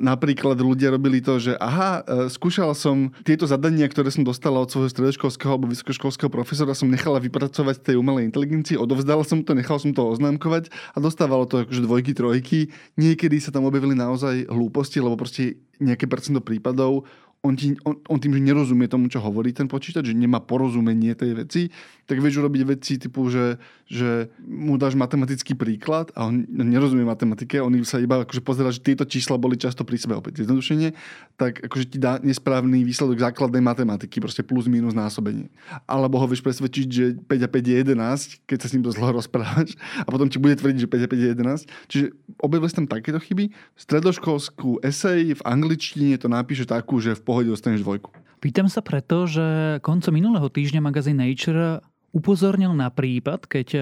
napríklad 0.00 0.56
ľudia 0.56 0.88
robili 0.88 1.20
to, 1.20 1.36
že 1.36 1.52
aha, 1.60 2.00
e, 2.00 2.32
skúšala 2.32 2.72
som 2.72 3.12
tieto 3.20 3.44
zadania, 3.44 3.84
ktoré 3.84 4.08
som 4.08 4.24
dostala 4.24 4.64
od 4.64 4.72
svojho 4.72 4.88
stredoškolského 4.88 5.52
alebo 5.52 5.68
vysokoškolského 5.68 6.32
profesora, 6.32 6.72
som 6.72 6.88
nechala 6.88 7.20
vypracovať 7.20 7.84
tej 7.84 8.00
umelej 8.00 8.24
inteligencii, 8.32 8.80
odovzdala 8.80 9.28
som 9.28 9.44
to, 9.44 9.52
nechal 9.52 9.76
som 9.76 9.92
to 9.92 10.00
oznámkovať 10.00 10.72
a 10.96 10.98
dostávalo 11.04 11.44
to 11.44 11.68
akože 11.68 11.84
dvojky, 11.84 12.16
trojky. 12.16 12.72
Niekedy 12.96 13.44
sa 13.44 13.52
tam 13.52 13.68
objavili 13.68 13.92
naozaj 13.92 14.48
hlúposti, 14.48 15.04
lebo 15.04 15.20
proste 15.20 15.60
nejaké 15.84 16.08
percento 16.08 16.40
prípadov 16.40 17.04
on, 17.42 17.54
ti, 17.54 17.74
on, 17.86 17.94
on 18.10 18.18
tým, 18.18 18.34
že 18.34 18.42
nerozumie 18.42 18.90
tomu, 18.90 19.06
čo 19.06 19.22
hovorí 19.22 19.54
ten 19.54 19.70
počítač, 19.70 20.10
že 20.10 20.14
nemá 20.16 20.42
porozumenie 20.42 21.14
tej 21.14 21.38
veci, 21.38 21.62
tak 22.08 22.24
vieš 22.24 22.40
urobiť 22.40 22.62
veci 22.64 22.96
typu, 22.96 23.28
že, 23.28 23.60
že 23.84 24.32
mu 24.40 24.80
dáš 24.80 24.96
matematický 24.96 25.52
príklad 25.52 26.08
a 26.16 26.24
on 26.24 26.48
nerozumie 26.48 27.04
matematike, 27.04 27.60
on 27.60 27.76
sa 27.84 28.00
iba 28.00 28.24
akože 28.24 28.40
pozera, 28.40 28.72
že 28.72 28.80
tieto 28.80 29.04
čísla 29.04 29.36
boli 29.36 29.60
často 29.60 29.84
pri 29.84 30.00
sebe 30.00 30.16
opäť 30.16 30.40
zjednodušenie, 30.42 30.96
tak 31.36 31.60
akože 31.68 31.84
ti 31.92 31.98
dá 32.00 32.16
nesprávny 32.24 32.80
výsledok 32.80 33.20
základnej 33.20 33.60
matematiky, 33.60 34.24
proste 34.24 34.40
plus 34.40 34.64
minus 34.72 34.96
násobenie. 34.96 35.52
Alebo 35.84 36.16
ho 36.16 36.24
vieš 36.24 36.40
presvedčiť, 36.40 36.86
že 36.88 37.04
5 37.20 37.44
a 37.44 37.48
5 37.52 37.68
je 37.68 37.76
11, 37.92 38.48
keď 38.48 38.58
sa 38.64 38.66
s 38.66 38.72
ním 38.72 38.88
to 38.88 38.90
zlo 38.96 39.12
rozprávaš 39.12 39.76
a 40.06 40.08
potom 40.08 40.32
ti 40.32 40.40
bude 40.40 40.56
tvrdiť, 40.56 40.88
že 40.88 40.88
5 40.88 41.04
a 41.04 41.08
5 41.12 41.20
je 41.20 41.28
11. 41.36 41.92
Čiže 41.92 42.06
objavili 42.40 42.72
tam 42.72 42.88
takéto 42.88 43.20
chyby. 43.20 43.52
Stredoškolskú 43.76 44.80
esej 44.80 45.36
v 45.36 45.42
angličtine 45.44 46.16
to 46.16 46.32
napíše 46.32 46.64
takú, 46.64 46.96
že 47.04 47.12
v 47.12 47.20
pohode 47.20 47.52
dostaneš 47.52 47.84
dvojku. 47.84 48.16
Pýtam 48.38 48.70
sa 48.70 48.78
preto, 48.86 49.26
že 49.26 49.78
koncom 49.82 50.14
minulého 50.14 50.46
týždňa 50.46 50.78
magazín 50.78 51.18
Nature 51.18 51.82
upozornil 52.12 52.72
na 52.72 52.88
prípad, 52.88 53.44
keď 53.48 53.68
e, 53.74 53.80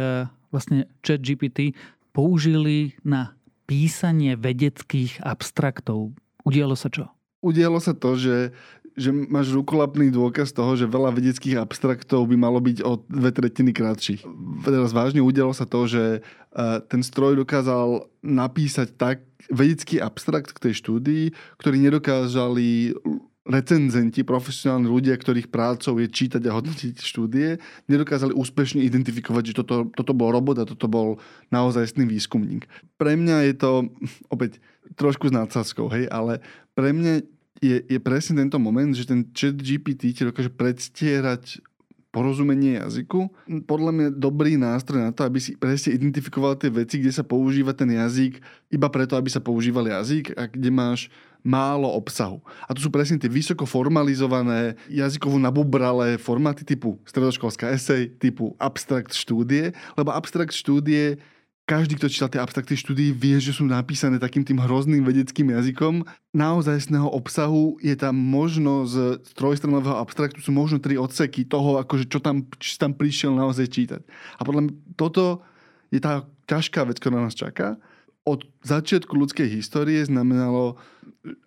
vlastne 0.51 0.91
chat 1.03 1.23
GPT 1.23 1.77
použili 2.11 2.97
na 3.05 3.37
písanie 3.67 4.39
vedeckých 4.39 5.21
abstraktov. 5.21 6.15
Udialo 6.47 6.79
sa 6.79 6.89
čo? 6.89 7.11
Udialo 7.43 7.83
sa 7.83 7.93
to, 7.93 8.15
že 8.17 8.55
že 8.97 9.13
máš 9.13 9.53
rukolapný 9.53 10.09
dôkaz 10.09 10.57
toho, 10.57 10.73
že 10.73 10.89
veľa 10.89 11.13
vedeckých 11.13 11.61
abstraktov 11.61 12.25
by 12.25 12.37
malo 12.41 12.65
byť 12.65 12.81
o 12.81 12.97
dve 13.05 13.29
tretiny 13.29 13.77
kratších. 13.77 14.25
Teraz 14.65 14.97
vážne 14.97 15.21
udialo 15.21 15.53
sa 15.53 15.69
to, 15.69 15.85
že 15.85 16.03
e, 16.17 16.21
ten 16.89 17.05
stroj 17.05 17.37
dokázal 17.37 18.09
napísať 18.25 18.97
tak 18.97 19.21
vedecký 19.53 20.01
abstrakt 20.01 20.57
k 20.57 20.63
tej 20.69 20.81
štúdii, 20.81 21.25
ktorý 21.61 21.77
nedokázali 21.77 22.97
recenzenti, 23.47 24.27
profesionálni 24.27 24.91
ľudia, 24.91 25.15
ktorých 25.15 25.49
prácou 25.49 26.03
je 26.03 26.11
čítať 26.11 26.43
a 26.51 26.57
hodnotiť 26.59 26.99
štúdie, 26.99 27.63
nedokázali 27.87 28.35
úspešne 28.35 28.83
identifikovať, 28.83 29.55
že 29.55 29.57
toto, 29.63 29.87
toto 29.95 30.13
bol 30.13 30.35
robot 30.35 30.59
a 30.63 30.69
toto 30.69 30.91
bol 30.91 31.23
naozajstný 31.55 32.05
výskumník. 32.11 32.67
Pre 32.99 33.15
mňa 33.15 33.47
je 33.51 33.55
to, 33.55 33.71
opäť, 34.29 34.59
trošku 34.99 35.31
s 35.31 35.37
nadsázkou, 35.37 35.87
hej, 35.95 36.11
ale 36.11 36.43
pre 36.75 36.91
mňa 36.91 37.23
je, 37.63 37.77
je 37.87 37.99
presne 38.03 38.43
tento 38.43 38.59
moment, 38.61 38.93
že 38.93 39.09
ten 39.09 39.25
chat 39.33 39.57
GPT 39.57 40.13
ti 40.13 40.23
dokáže 40.27 40.53
predstierať 40.53 41.63
porozumenie 42.17 42.81
jazyku. 42.81 43.29
Podľa 43.69 43.93
mňa 43.93 44.09
dobrý 44.17 44.57
nástroj 44.57 45.05
na 45.05 45.13
to, 45.13 45.29
aby 45.29 45.37
si 45.37 45.53
presne 45.53 45.93
identifikoval 45.93 46.57
tie 46.57 46.73
veci, 46.73 46.97
kde 46.97 47.13
sa 47.13 47.21
používa 47.21 47.77
ten 47.77 47.93
jazyk 47.93 48.41
iba 48.73 48.89
preto, 48.89 49.21
aby 49.21 49.29
sa 49.29 49.45
používal 49.45 49.85
jazyk 49.85 50.33
a 50.33 50.49
kde 50.49 50.71
máš 50.73 51.13
málo 51.47 51.87
obsahu. 51.95 52.43
A 52.67 52.75
to 52.75 52.83
sú 52.83 52.91
presne 52.91 53.23
tie 53.23 53.31
vysoko 53.31 53.63
formalizované, 53.63 54.75
jazykovo 54.91 55.39
nabubralé 55.39 56.19
formáty 56.19 56.67
typu 56.67 56.99
stredoškolská 57.07 57.71
esej, 57.71 58.11
typu 58.19 58.59
abstrakt 58.59 59.15
štúdie, 59.15 59.71
lebo 59.95 60.11
abstrakt 60.11 60.51
štúdie 60.51 61.23
každý, 61.67 61.99
kto 61.99 62.07
čítal 62.07 62.31
tie 62.31 62.39
abstrakty 62.39 62.79
štúdie, 62.79 63.11
vie, 63.11 63.43
že 63.43 63.51
sú 63.51 63.67
napísané 63.67 64.23
takým 64.23 64.47
tým 64.47 64.63
hrozným 64.63 65.03
vedeckým 65.03 65.51
jazykom. 65.51 66.07
Naozajstného 66.31 67.11
obsahu 67.11 67.75
je 67.83 67.91
tam 67.99 68.15
možno 68.15 68.87
z 68.87 69.19
trojstranového 69.35 69.99
abstraktu 69.99 70.39
sú 70.39 70.55
možno 70.55 70.79
tri 70.79 70.95
odseky 70.95 71.43
toho, 71.43 71.83
akože 71.83 72.07
čo 72.07 72.23
tam, 72.23 72.47
či 72.63 72.79
tam 72.79 72.95
prišiel 72.95 73.35
naozaj 73.35 73.67
čítať. 73.67 74.01
A 74.39 74.47
podľa 74.47 74.71
mňa 74.71 74.73
toto 74.95 75.43
je 75.91 75.99
tá 75.99 76.23
ťažká 76.47 76.87
vec, 76.87 77.03
ktorá 77.03 77.19
nás 77.19 77.35
čaká. 77.35 77.83
Od 78.23 78.47
začiatku 78.63 79.11
ľudskej 79.11 79.51
histórie 79.51 79.99
znamenalo, 80.07 80.79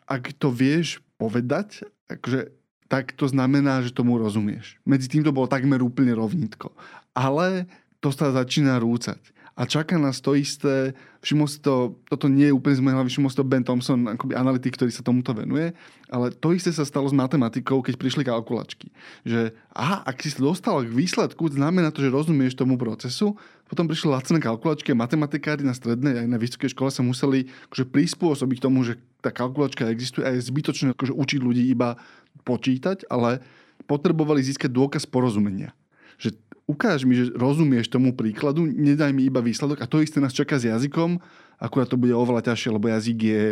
ak 0.10 0.36
to 0.36 0.52
vieš 0.52 1.00
povedať, 1.16 1.88
akože, 2.12 2.52
tak 2.90 3.14
to 3.14 3.30
znamená, 3.30 3.86
že 3.86 3.94
tomu 3.94 4.18
rozumieš. 4.18 4.82
Medzi 4.84 5.08
tým 5.08 5.24
to 5.24 5.36
bolo 5.36 5.46
takmer 5.46 5.80
úplne 5.80 6.16
rovnitko. 6.18 6.74
Ale 7.14 7.70
to 8.00 8.10
sa 8.10 8.32
začína 8.34 8.80
rúcať 8.82 9.20
a 9.60 9.68
čaká 9.68 10.00
nás 10.00 10.24
to 10.24 10.40
isté. 10.40 10.96
Všimol 11.20 11.52
si 11.52 11.60
to, 11.60 12.00
toto 12.08 12.32
nie 12.32 12.48
je 12.48 12.56
úplne 12.56 12.80
z 12.80 12.84
mojej 12.88 12.96
hlavy, 12.96 13.10
všimol 13.12 13.28
si 13.28 13.36
to 13.36 13.44
Ben 13.44 13.60
Thompson, 13.68 14.00
akoby 14.08 14.32
analytik, 14.40 14.80
ktorý 14.80 14.88
sa 14.88 15.04
tomuto 15.04 15.36
venuje, 15.36 15.76
ale 16.08 16.32
to 16.32 16.56
isté 16.56 16.72
sa 16.72 16.88
stalo 16.88 17.12
s 17.12 17.14
matematikou, 17.14 17.84
keď 17.84 18.00
prišli 18.00 18.24
kalkulačky. 18.24 18.88
Že 19.28 19.52
aha, 19.76 20.08
ak 20.08 20.16
si 20.24 20.32
dostal 20.40 20.88
k 20.88 20.96
výsledku, 20.96 21.52
znamená 21.52 21.92
to, 21.92 22.00
že 22.00 22.08
rozumieš 22.08 22.56
tomu 22.56 22.80
procesu, 22.80 23.36
potom 23.68 23.84
prišli 23.84 24.08
lacné 24.08 24.40
kalkulačky 24.40 24.96
a 24.96 25.02
matematikári 25.04 25.68
na 25.68 25.76
strednej 25.76 26.24
aj 26.24 26.28
na 26.32 26.40
vysokej 26.40 26.72
škole 26.72 26.88
sa 26.88 27.04
museli 27.04 27.52
akože 27.68 27.84
prispôsobiť 27.92 28.58
tomu, 28.64 28.88
že 28.88 28.96
tá 29.20 29.36
kalkulačka 29.36 29.92
existuje 29.92 30.24
a 30.24 30.32
je 30.40 30.48
zbytočné 30.48 30.96
akože 30.96 31.12
učiť 31.12 31.40
ľudí 31.44 31.68
iba 31.68 32.00
počítať, 32.48 33.12
ale 33.12 33.44
potrebovali 33.92 34.40
získať 34.40 34.72
dôkaz 34.72 35.04
porozumenia. 35.04 35.76
Že 36.16 36.40
ukáž 36.70 37.02
mi, 37.10 37.18
že 37.18 37.34
rozumieš 37.34 37.90
tomu 37.90 38.14
príkladu, 38.14 38.70
nedaj 38.70 39.10
mi 39.10 39.26
iba 39.26 39.42
výsledok 39.42 39.82
a 39.82 39.90
to 39.90 40.06
isté 40.06 40.22
nás 40.22 40.30
čaká 40.30 40.62
s 40.62 40.70
jazykom, 40.70 41.18
akurát 41.58 41.90
to 41.90 41.98
bude 41.98 42.14
oveľa 42.14 42.54
ťažšie, 42.54 42.70
lebo 42.70 42.86
jazyk 42.94 43.18
je 43.18 43.44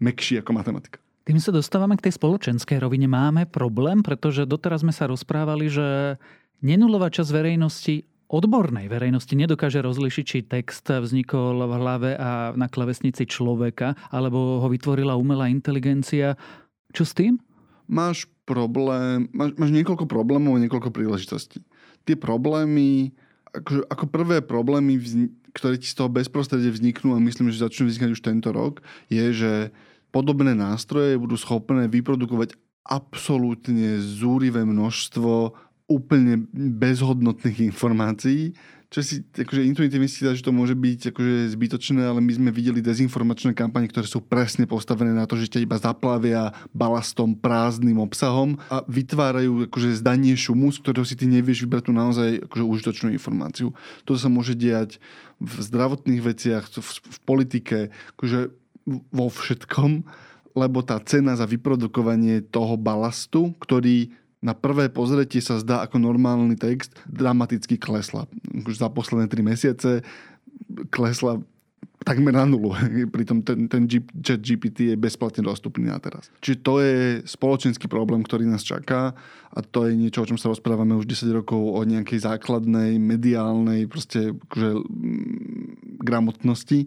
mekší 0.00 0.40
ako 0.40 0.56
matematika. 0.56 0.96
Tým 1.28 1.36
sa 1.36 1.52
dostávame 1.52 2.00
k 2.00 2.08
tej 2.08 2.16
spoločenskej 2.16 2.80
rovine. 2.80 3.04
Máme 3.04 3.44
problém, 3.44 4.00
pretože 4.00 4.48
doteraz 4.48 4.80
sme 4.80 4.96
sa 4.96 5.04
rozprávali, 5.04 5.68
že 5.68 6.16
nenulová 6.64 7.12
časť 7.12 7.28
verejnosti 7.28 8.08
odbornej 8.28 8.92
verejnosti 8.92 9.32
nedokáže 9.32 9.80
rozlišiť, 9.80 10.24
či 10.24 10.44
text 10.44 10.84
vznikol 10.88 11.64
v 11.64 11.72
hlave 11.80 12.10
a 12.12 12.52
na 12.52 12.68
klavesnici 12.68 13.24
človeka, 13.24 13.96
alebo 14.12 14.60
ho 14.60 14.68
vytvorila 14.68 15.16
umelá 15.16 15.48
inteligencia. 15.48 16.36
Čo 16.92 17.08
s 17.08 17.12
tým? 17.16 17.40
Máš 17.88 18.28
problém, 18.44 19.32
máš, 19.32 19.56
máš 19.56 19.72
niekoľko 19.72 20.04
problémov 20.04 20.56
a 20.56 20.62
niekoľko 20.64 20.92
príležitostí 20.92 21.64
tie 22.08 22.16
problémy, 22.16 23.12
ako, 23.52 23.84
ako 23.92 24.04
prvé 24.08 24.40
problémy, 24.40 24.96
ktoré 25.52 25.76
ti 25.76 25.88
z 25.88 25.96
toho 25.96 26.08
bezprostredne 26.08 26.72
vzniknú 26.72 27.12
a 27.12 27.20
myslím, 27.20 27.52
že 27.52 27.60
začnú 27.60 27.88
vznikať 27.88 28.10
už 28.16 28.22
tento 28.24 28.48
rok, 28.52 28.80
je, 29.12 29.24
že 29.32 29.52
podobné 30.08 30.56
nástroje 30.56 31.20
budú 31.20 31.36
schopné 31.36 31.84
vyprodukovať 31.92 32.56
absolútne 32.88 34.00
zúrivé 34.00 34.64
množstvo 34.64 35.52
úplne 35.88 36.44
bezhodnotných 36.52 37.72
informácií, 37.72 38.52
čo 38.88 39.04
si 39.04 39.20
akože 39.20 39.68
intuitívne 39.68 40.08
si 40.08 40.24
že 40.24 40.40
to 40.40 40.48
môže 40.48 40.72
byť 40.72 41.12
akože 41.12 41.52
zbytočné, 41.52 42.08
ale 42.08 42.24
my 42.24 42.32
sme 42.32 42.48
videli 42.48 42.80
dezinformačné 42.80 43.52
kampane, 43.52 43.84
ktoré 43.84 44.08
sú 44.08 44.24
presne 44.24 44.64
postavené 44.64 45.12
na 45.12 45.28
to, 45.28 45.36
že 45.36 45.52
ťa 45.52 45.64
iba 45.64 45.76
zaplavia 45.76 46.56
balastom, 46.72 47.36
prázdnym 47.36 48.00
obsahom 48.00 48.56
a 48.72 48.80
vytvárajú 48.88 49.68
akože 49.68 50.00
zdanie 50.00 50.32
šumu, 50.40 50.72
z 50.72 50.80
ktorého 50.80 51.04
si 51.04 51.20
ty 51.20 51.28
nevieš 51.28 51.68
vybrať 51.68 51.84
tú 51.84 51.92
naozaj 51.92 52.48
akože 52.48 52.64
užitočnú 52.64 53.08
informáciu. 53.12 53.76
To 54.08 54.16
sa 54.16 54.32
môže 54.32 54.56
diať 54.56 54.96
v 55.36 55.52
zdravotných 55.68 56.24
veciach, 56.24 56.64
v, 56.72 56.80
v 56.80 57.18
politike, 57.28 57.78
akože 58.16 58.48
vo 58.88 59.28
všetkom, 59.28 60.08
lebo 60.56 60.80
tá 60.80 60.96
cena 61.04 61.36
za 61.36 61.44
vyprodukovanie 61.44 62.40
toho 62.40 62.80
balastu, 62.80 63.52
ktorý 63.60 64.16
na 64.38 64.54
prvé 64.54 64.86
pozretie 64.86 65.42
sa 65.42 65.58
zdá 65.58 65.82
ako 65.82 65.98
normálny 65.98 66.54
text, 66.54 66.94
dramaticky 67.10 67.74
klesla. 67.74 68.30
Už 68.54 68.78
za 68.78 68.86
posledné 68.86 69.26
tri 69.26 69.42
mesiace 69.42 70.06
klesla 70.94 71.42
takmer 72.06 72.30
na 72.30 72.46
nulu. 72.46 72.70
Pritom 73.14 73.42
ten, 73.42 73.66
ten 73.66 73.90
chat 74.22 74.38
GPT 74.38 74.94
je 74.94 74.96
bezplatne 74.96 75.42
dostupný 75.42 75.90
na 75.90 75.98
teraz. 75.98 76.30
Čiže 76.38 76.58
to 76.62 76.74
je 76.78 76.96
spoločenský 77.26 77.90
problém, 77.90 78.22
ktorý 78.22 78.46
nás 78.46 78.62
čaká 78.62 79.12
a 79.50 79.58
to 79.60 79.90
je 79.90 79.98
niečo, 79.98 80.22
o 80.22 80.28
čom 80.28 80.38
sa 80.38 80.52
rozprávame 80.52 80.94
už 80.94 81.08
10 81.08 81.34
rokov 81.34 81.58
o 81.58 81.80
nejakej 81.82 82.22
základnej, 82.22 82.96
mediálnej 83.02 83.90
proste 83.90 84.32
akože, 84.32 84.70
gramotnosti 85.98 86.86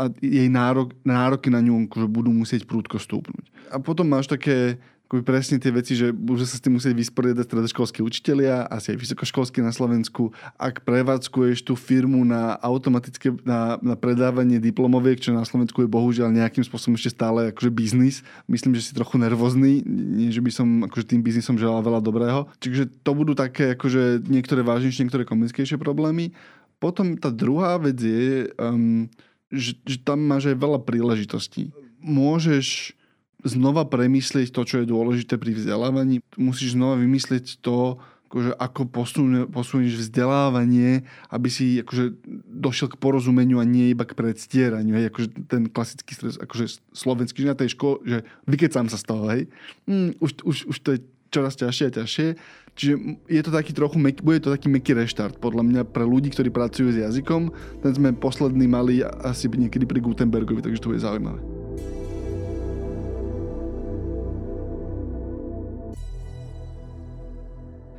a 0.00 0.10
jej 0.18 0.48
nárok, 0.50 0.94
nároky 1.06 1.52
na 1.52 1.62
ňu 1.62 1.86
akože 1.86 2.08
budú 2.10 2.30
musieť 2.34 2.66
prúdko 2.66 2.98
stúpnuť. 2.98 3.70
A 3.70 3.82
potom 3.82 4.06
máš 4.06 4.30
také 4.30 4.78
presne 5.06 5.62
tie 5.62 5.70
veci, 5.70 5.94
že 5.94 6.10
budú 6.10 6.42
sa 6.42 6.58
s 6.58 6.62
tým 6.62 6.82
musieť 6.82 6.98
vysporiadať 6.98 7.46
stredoškolskí 7.46 8.02
učitelia, 8.02 8.66
asi 8.66 8.90
aj 8.90 8.98
vysokoškolskí 9.06 9.62
na 9.62 9.70
Slovensku. 9.70 10.34
Ak 10.58 10.82
prevádzkuješ 10.82 11.62
tú 11.62 11.78
firmu 11.78 12.26
na 12.26 12.58
automatické, 12.58 13.30
na, 13.46 13.78
na 13.78 13.94
predávanie 13.94 14.58
diplomoviek, 14.58 15.22
čo 15.22 15.30
na 15.30 15.46
Slovensku 15.46 15.86
je 15.86 15.90
bohužiaľ 15.90 16.34
nejakým 16.34 16.66
spôsobom 16.66 16.98
ešte 16.98 17.14
stále 17.14 17.54
akože 17.54 17.70
biznis, 17.70 18.26
myslím, 18.50 18.74
že 18.74 18.90
si 18.90 18.98
trochu 18.98 19.22
nervózny, 19.22 19.86
nie 19.86 20.34
že 20.34 20.42
by 20.42 20.50
som 20.50 20.68
akože 20.90 21.14
tým 21.14 21.22
biznisom 21.22 21.54
želal 21.54 21.86
veľa 21.86 22.02
dobrého. 22.02 22.50
Čiže 22.58 22.90
to 23.06 23.14
budú 23.14 23.38
také 23.38 23.78
akože 23.78 24.26
niektoré 24.26 24.66
vážnejšie, 24.66 25.06
niektoré 25.06 25.22
komickejšie 25.22 25.78
problémy. 25.78 26.34
Potom 26.82 27.14
tá 27.14 27.30
druhá 27.30 27.78
vec 27.78 27.96
je, 27.96 28.50
um, 28.58 29.06
že, 29.54 29.78
že 29.86 30.02
tam 30.02 30.26
máš 30.26 30.50
aj 30.50 30.58
veľa 30.58 30.82
príležitostí. 30.82 31.70
Môžeš 32.02 32.98
znova 33.44 33.84
premyslieť 33.84 34.54
to, 34.54 34.62
čo 34.64 34.76
je 34.82 34.90
dôležité 34.90 35.36
pri 35.36 35.52
vzdelávaní. 35.52 36.24
Musíš 36.38 36.78
znova 36.78 36.96
vymyslieť 36.96 37.60
to, 37.60 38.00
akože 38.26 38.58
ako 38.58 38.82
posun, 38.90 39.30
posunieš 39.48 40.02
vzdelávanie, 40.02 41.06
aby 41.30 41.48
si 41.48 41.78
akože 41.80 42.18
došiel 42.50 42.90
k 42.90 43.00
porozumeniu 43.00 43.62
a 43.62 43.68
nie 43.68 43.94
iba 43.94 44.02
k 44.02 44.18
predstieraniu. 44.18 44.98
Hej, 44.98 45.14
akože 45.14 45.28
ten 45.46 45.70
klasický 45.70 46.12
stres, 46.12 46.34
akože 46.36 46.82
slovenský, 46.90 47.46
že 47.46 47.52
na 47.54 47.58
tej 47.58 47.78
škole, 47.78 48.02
že 48.02 48.26
vykecám 48.50 48.90
sa 48.90 48.98
z 48.98 49.04
toho, 49.06 49.24
hej. 49.30 49.42
Mm, 49.86 50.18
už, 50.18 50.30
už, 50.42 50.56
už 50.74 50.76
to 50.82 50.88
je 50.96 50.98
čoraz 51.30 51.54
ťažšie 51.54 51.84
a 51.86 51.94
ťažšie. 52.02 52.28
Čiže 52.76 52.94
je 53.24 53.40
to 53.40 53.50
taký 53.54 53.72
trochu, 53.72 53.96
mek, 53.96 54.20
bude 54.20 54.44
to 54.44 54.52
taký 54.52 54.68
meký 54.68 54.92
reštart, 54.92 55.40
podľa 55.40 55.64
mňa 55.64 55.82
pre 55.88 56.04
ľudí, 56.04 56.28
ktorí 56.28 56.52
pracujú 56.52 56.92
s 56.92 57.00
jazykom. 57.00 57.48
Ten 57.80 57.92
sme 57.96 58.12
posledný 58.12 58.68
mali 58.68 59.00
asi 59.00 59.48
niekedy 59.48 59.88
pri 59.88 60.04
Gutenbergovi, 60.04 60.60
takže 60.60 60.82
to 60.84 60.92
bude 60.92 61.00
zaujímavé. 61.00 61.55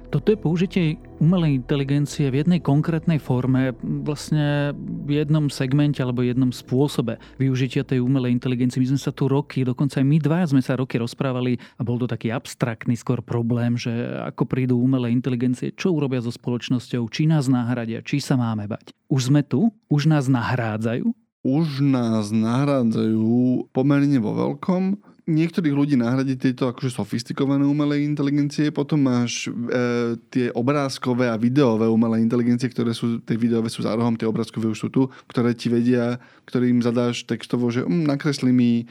Toto 0.08 0.32
je 0.32 0.40
použitie 0.40 0.96
umelej 1.20 1.60
inteligencie 1.60 2.32
v 2.32 2.40
jednej 2.40 2.64
konkrétnej 2.64 3.20
forme, 3.20 3.76
vlastne 3.84 4.72
v 4.80 5.20
jednom 5.20 5.52
segmente 5.52 6.00
alebo 6.00 6.24
jednom 6.24 6.48
spôsobe 6.48 7.20
využitia 7.36 7.84
tej 7.84 8.00
umelej 8.00 8.32
inteligencie. 8.32 8.80
My 8.80 8.96
sme 8.96 9.02
sa 9.04 9.12
tu 9.12 9.28
roky, 9.28 9.68
dokonca 9.68 10.00
aj 10.00 10.08
my 10.08 10.18
dva 10.24 10.48
sme 10.48 10.64
sa 10.64 10.80
roky 10.80 10.96
rozprávali 10.96 11.60
a 11.76 11.84
bol 11.84 12.00
to 12.00 12.08
taký 12.08 12.32
abstraktný 12.32 12.96
skôr 12.96 13.20
problém, 13.20 13.76
že 13.76 13.92
ako 14.24 14.48
prídu 14.48 14.80
umelé 14.80 15.12
inteligencie, 15.12 15.76
čo 15.76 15.92
urobia 15.92 16.24
so 16.24 16.32
spoločnosťou, 16.32 17.04
či 17.12 17.28
nás 17.28 17.52
nahradia, 17.52 18.00
či 18.00 18.24
sa 18.24 18.40
máme 18.40 18.64
bať. 18.64 18.96
Už 19.12 19.28
sme 19.28 19.44
tu, 19.44 19.76
už 19.92 20.08
nás 20.08 20.32
nahrádzajú, 20.32 21.04
už 21.44 21.84
nás 21.84 22.32
nahrádzajú 22.32 23.72
pomerne 23.76 24.20
vo 24.24 24.32
veľkom 24.36 25.00
niektorých 25.28 25.76
ľudí 25.76 25.96
nahradiť 26.00 26.38
tieto 26.40 26.72
akože 26.72 26.96
sofistikované 26.96 27.68
umelé 27.68 28.08
inteligencie, 28.08 28.72
potom 28.72 29.04
máš 29.04 29.52
e, 29.52 30.16
tie 30.32 30.48
obrázkové 30.56 31.28
a 31.28 31.36
videové 31.36 31.86
umelé 31.86 32.24
inteligencie, 32.24 32.72
ktoré 32.72 32.96
sú, 32.96 33.20
tie 33.22 33.36
videové 33.36 33.68
sú 33.68 33.84
za 33.84 33.92
rohom, 33.92 34.16
tie 34.16 34.26
obrázkové 34.26 34.72
už 34.72 34.80
sú 34.80 34.90
tu, 34.90 35.12
ktoré 35.28 35.52
ti 35.52 35.68
vedia, 35.68 36.18
ktorým 36.48 36.80
zadáš 36.80 37.28
textovo, 37.28 37.68
že 37.68 37.84
mm, 37.84 38.08
nakresli 38.08 38.56
mi 38.56 38.72
e, 38.82 38.86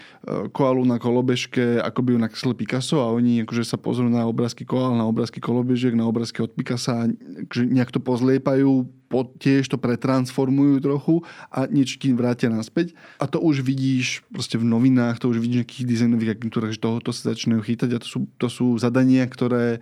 koalu 0.52 0.84
na 0.84 1.00
kolobežke, 1.00 1.80
ako 1.80 2.00
by 2.04 2.08
ju 2.12 2.18
nakreslil 2.20 2.52
Picasso 2.52 3.00
a 3.00 3.08
oni 3.08 3.48
akože 3.48 3.64
sa 3.64 3.80
pozrú 3.80 4.12
na 4.12 4.28
obrázky 4.28 4.68
koal, 4.68 4.92
na 4.92 5.08
obrázky 5.08 5.40
kolobežek, 5.40 5.96
na 5.96 6.04
obrázky 6.04 6.44
od 6.44 6.52
Picassa 6.52 7.08
akože 7.48 7.64
nejak 7.64 7.90
to 7.90 8.00
pozliepajú, 8.04 8.84
po, 9.05 9.05
tiež 9.38 9.70
to 9.70 9.78
pretransformujú 9.78 10.82
trochu 10.82 11.22
a 11.48 11.66
niečo 11.70 11.96
ti 11.96 12.10
vrátia 12.12 12.50
naspäť. 12.50 12.92
A 13.22 13.30
to 13.30 13.38
už 13.38 13.62
vidíš 13.62 14.26
proste 14.28 14.58
v 14.58 14.66
novinách, 14.66 15.22
to 15.22 15.30
už 15.30 15.38
vidíš 15.38 15.54
v 15.54 15.60
nejakých 15.62 15.84
dizajnových 15.86 16.32
agentúrach, 16.36 16.72
že 16.74 16.82
tohoto 16.82 17.10
sa 17.14 17.32
začínajú 17.32 17.62
chytať 17.62 17.90
a 17.94 18.02
to 18.02 18.08
sú, 18.08 18.18
to 18.36 18.48
sú 18.50 18.66
zadania, 18.76 19.24
ktoré 19.26 19.80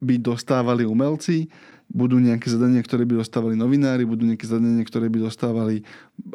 by 0.00 0.20
dostávali 0.20 0.84
umelci, 0.84 1.48
budú 1.86 2.18
nejaké 2.18 2.50
zadania, 2.50 2.82
ktoré 2.82 3.06
by 3.06 3.22
dostávali 3.22 3.54
novinári, 3.54 4.02
budú 4.02 4.26
nejaké 4.26 4.44
zadania, 4.50 4.82
ktoré 4.82 5.06
by 5.06 5.22
dostávali 5.22 5.86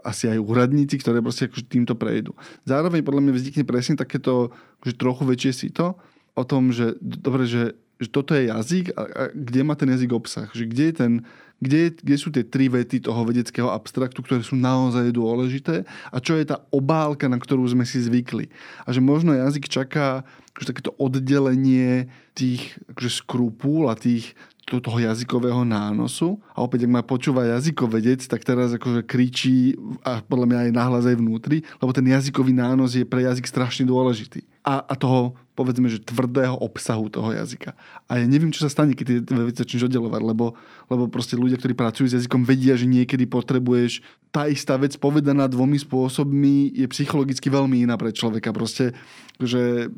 asi 0.02 0.32
aj 0.32 0.40
úradníci, 0.40 0.96
ktoré 1.04 1.20
proste 1.20 1.52
akože 1.52 1.68
týmto 1.68 1.94
prejdú. 2.00 2.32
Zároveň 2.64 3.04
podľa 3.04 3.22
mňa 3.28 3.34
vznikne 3.36 3.64
presne 3.68 3.96
takéto 4.00 4.56
akože 4.80 4.96
trochu 4.96 5.24
väčšie 5.28 5.52
sito 5.52 6.00
o 6.40 6.44
tom, 6.48 6.72
že 6.72 6.96
dobre, 7.04 7.44
že, 7.52 7.76
že 8.00 8.08
toto 8.08 8.32
je 8.32 8.48
jazyk 8.48 8.96
a, 8.96 9.02
a 9.04 9.22
kde 9.36 9.62
má 9.68 9.76
ten 9.76 9.92
jazyk 9.92 10.12
obsah, 10.16 10.48
že 10.56 10.64
kde 10.64 10.84
je 10.88 10.96
ten, 10.96 11.12
kde, 11.62 11.93
kde 11.93 12.15
sú 12.17 12.34
tie 12.34 12.41
tri 12.41 12.67
vety 12.67 13.06
toho 13.06 13.21
vedeckého 13.21 13.69
abstraktu, 13.69 14.26
ktoré 14.26 14.41
sú 14.41 14.58
naozaj 14.58 15.13
dôležité 15.13 15.86
a 16.10 16.17
čo 16.17 16.34
je 16.36 16.50
tá 16.50 16.65
obálka, 16.74 17.30
na 17.30 17.38
ktorú 17.38 17.62
sme 17.69 17.86
si 17.86 18.02
zvykli. 18.02 18.50
A 18.84 18.89
že 18.89 19.00
možno 19.00 19.38
jazyk 19.38 19.69
čaká 19.69 20.26
akože 20.58 20.67
takéto 20.67 20.91
oddelenie 20.97 22.10
tých 22.34 22.76
akože 22.91 23.12
skrupúl 23.24 23.88
a 23.88 23.95
tých, 23.95 24.34
toho 24.71 25.04
jazykového 25.04 25.67
nánosu. 25.67 26.39
A 26.56 26.63
opäť, 26.63 26.88
ak 26.88 26.95
ma 26.95 27.04
počúva 27.04 27.43
jazykovedec, 27.43 28.24
tak 28.24 28.47
teraz 28.47 28.71
akože 28.71 29.04
kričí 29.04 29.76
a 30.00 30.24
podľa 30.24 30.47
mňa 30.47 30.60
aj 30.63 30.71
nahlas 30.71 31.04
aj 31.04 31.19
vnútri, 31.19 31.67
lebo 31.84 31.91
ten 31.91 32.08
jazykový 32.08 32.56
nános 32.56 32.95
je 32.95 33.04
pre 33.04 33.28
jazyk 33.28 33.52
strašne 33.52 33.84
dôležitý. 33.84 34.47
A, 34.62 34.78
a 34.86 34.93
toho, 34.93 35.34
povedzme, 35.58 35.89
že 35.89 36.06
tvrdého 36.06 36.54
obsahu 36.54 37.10
toho 37.10 37.34
jazyka. 37.34 37.74
A 38.06 38.21
ja 38.21 38.26
neviem, 38.30 38.54
čo 38.54 38.62
sa 38.62 38.69
stane, 38.69 38.93
keď 38.93 39.26
tie 39.26 39.34
veci 39.41 39.65
začneš 39.65 39.89
oddelovať, 39.89 40.21
lebo, 40.21 40.54
lebo 40.86 41.10
proste 41.10 41.34
ľudia, 41.34 41.58
ktorí 41.58 41.74
pracujú 41.74 42.06
s 42.06 42.15
jazykom, 42.21 42.45
vedia, 42.45 42.78
že 42.78 42.86
niekedy 42.86 43.26
potrebuješ 43.26 44.06
tá 44.32 44.47
istá 44.47 44.80
vec 44.80 44.95
povedaná 44.95 45.52
dvomi 45.52 45.76
spôsobmi 45.76 46.71
je 46.71 46.88
psychologicky 46.88 47.52
veľmi 47.52 47.84
iná 47.84 48.00
pre 48.00 48.15
človeka. 48.15 48.56
Proste, 48.56 48.95
že 49.41 49.91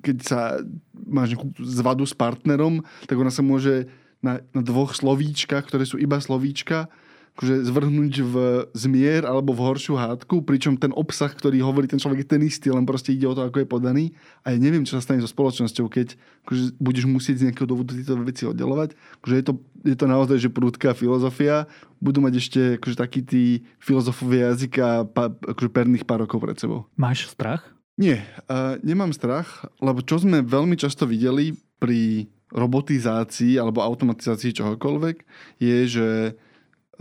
keď 0.00 0.16
sa 0.24 0.40
máš 0.94 1.36
nejakú 1.36 1.52
zvadu 1.60 2.08
s 2.08 2.16
partnerom, 2.16 2.80
tak 3.04 3.20
ona 3.20 3.28
sa 3.28 3.44
môže 3.44 3.90
na, 4.24 4.40
na 4.56 4.64
dvoch 4.64 4.96
slovíčkach, 4.96 5.68
ktoré 5.68 5.84
sú 5.84 6.00
iba 6.00 6.16
slovíčka, 6.16 6.88
akože 7.36 7.68
zvrhnúť 7.68 8.14
v 8.24 8.34
zmier 8.72 9.28
alebo 9.28 9.52
v 9.52 9.60
horšiu 9.60 10.00
hádku, 10.00 10.40
pričom 10.40 10.80
ten 10.80 10.88
obsah, 10.96 11.28
ktorý 11.28 11.60
hovorí 11.60 11.84
ten 11.84 12.00
človek 12.00 12.24
je 12.24 12.28
ten 12.32 12.40
istý, 12.40 12.72
len 12.72 12.88
proste 12.88 13.12
ide 13.12 13.28
o 13.28 13.36
to, 13.36 13.44
ako 13.44 13.60
je 13.60 13.68
podaný. 13.68 14.04
A 14.40 14.56
ja 14.56 14.58
neviem, 14.58 14.88
čo 14.88 14.96
sa 14.96 15.04
stane 15.04 15.20
so 15.20 15.28
spoločnosťou, 15.28 15.84
keď 15.92 16.16
akože 16.48 16.80
budeš 16.80 17.04
musieť 17.04 17.36
z 17.44 17.44
nejakého 17.52 17.68
dôvodu 17.68 17.92
tieto 17.92 18.16
veci 18.24 18.48
oddelovať. 18.48 18.96
Akože 19.20 19.34
je, 19.36 19.44
to, 19.44 19.52
je 19.84 19.96
to 20.00 20.06
naozaj, 20.08 20.36
že 20.40 20.48
prúdka 20.48 20.96
filozofia. 20.96 21.68
Budú 22.00 22.24
mať 22.24 22.40
ešte 22.40 22.60
akože 22.80 22.96
takí 22.96 23.20
tí 23.20 23.68
filozofovia 23.84 24.56
jazyka 24.56 25.04
pa, 25.12 25.28
akože 25.28 25.68
perných 25.68 26.08
pár 26.08 26.24
rokov 26.24 26.40
pred 26.40 26.56
sebou. 26.56 26.88
Máš 26.96 27.28
strach? 27.28 27.68
Nie, 28.00 28.24
uh, 28.48 28.80
nemám 28.80 29.12
strach, 29.12 29.68
lebo 29.84 30.00
čo 30.00 30.20
sme 30.20 30.40
veľmi 30.40 30.76
často 30.80 31.04
videli 31.04 31.52
pri 31.76 32.32
robotizácii 32.52 33.60
alebo 33.60 33.84
automatizácii 33.84 34.56
čohokoľvek, 34.56 35.16
je, 35.60 35.78
že 35.84 36.08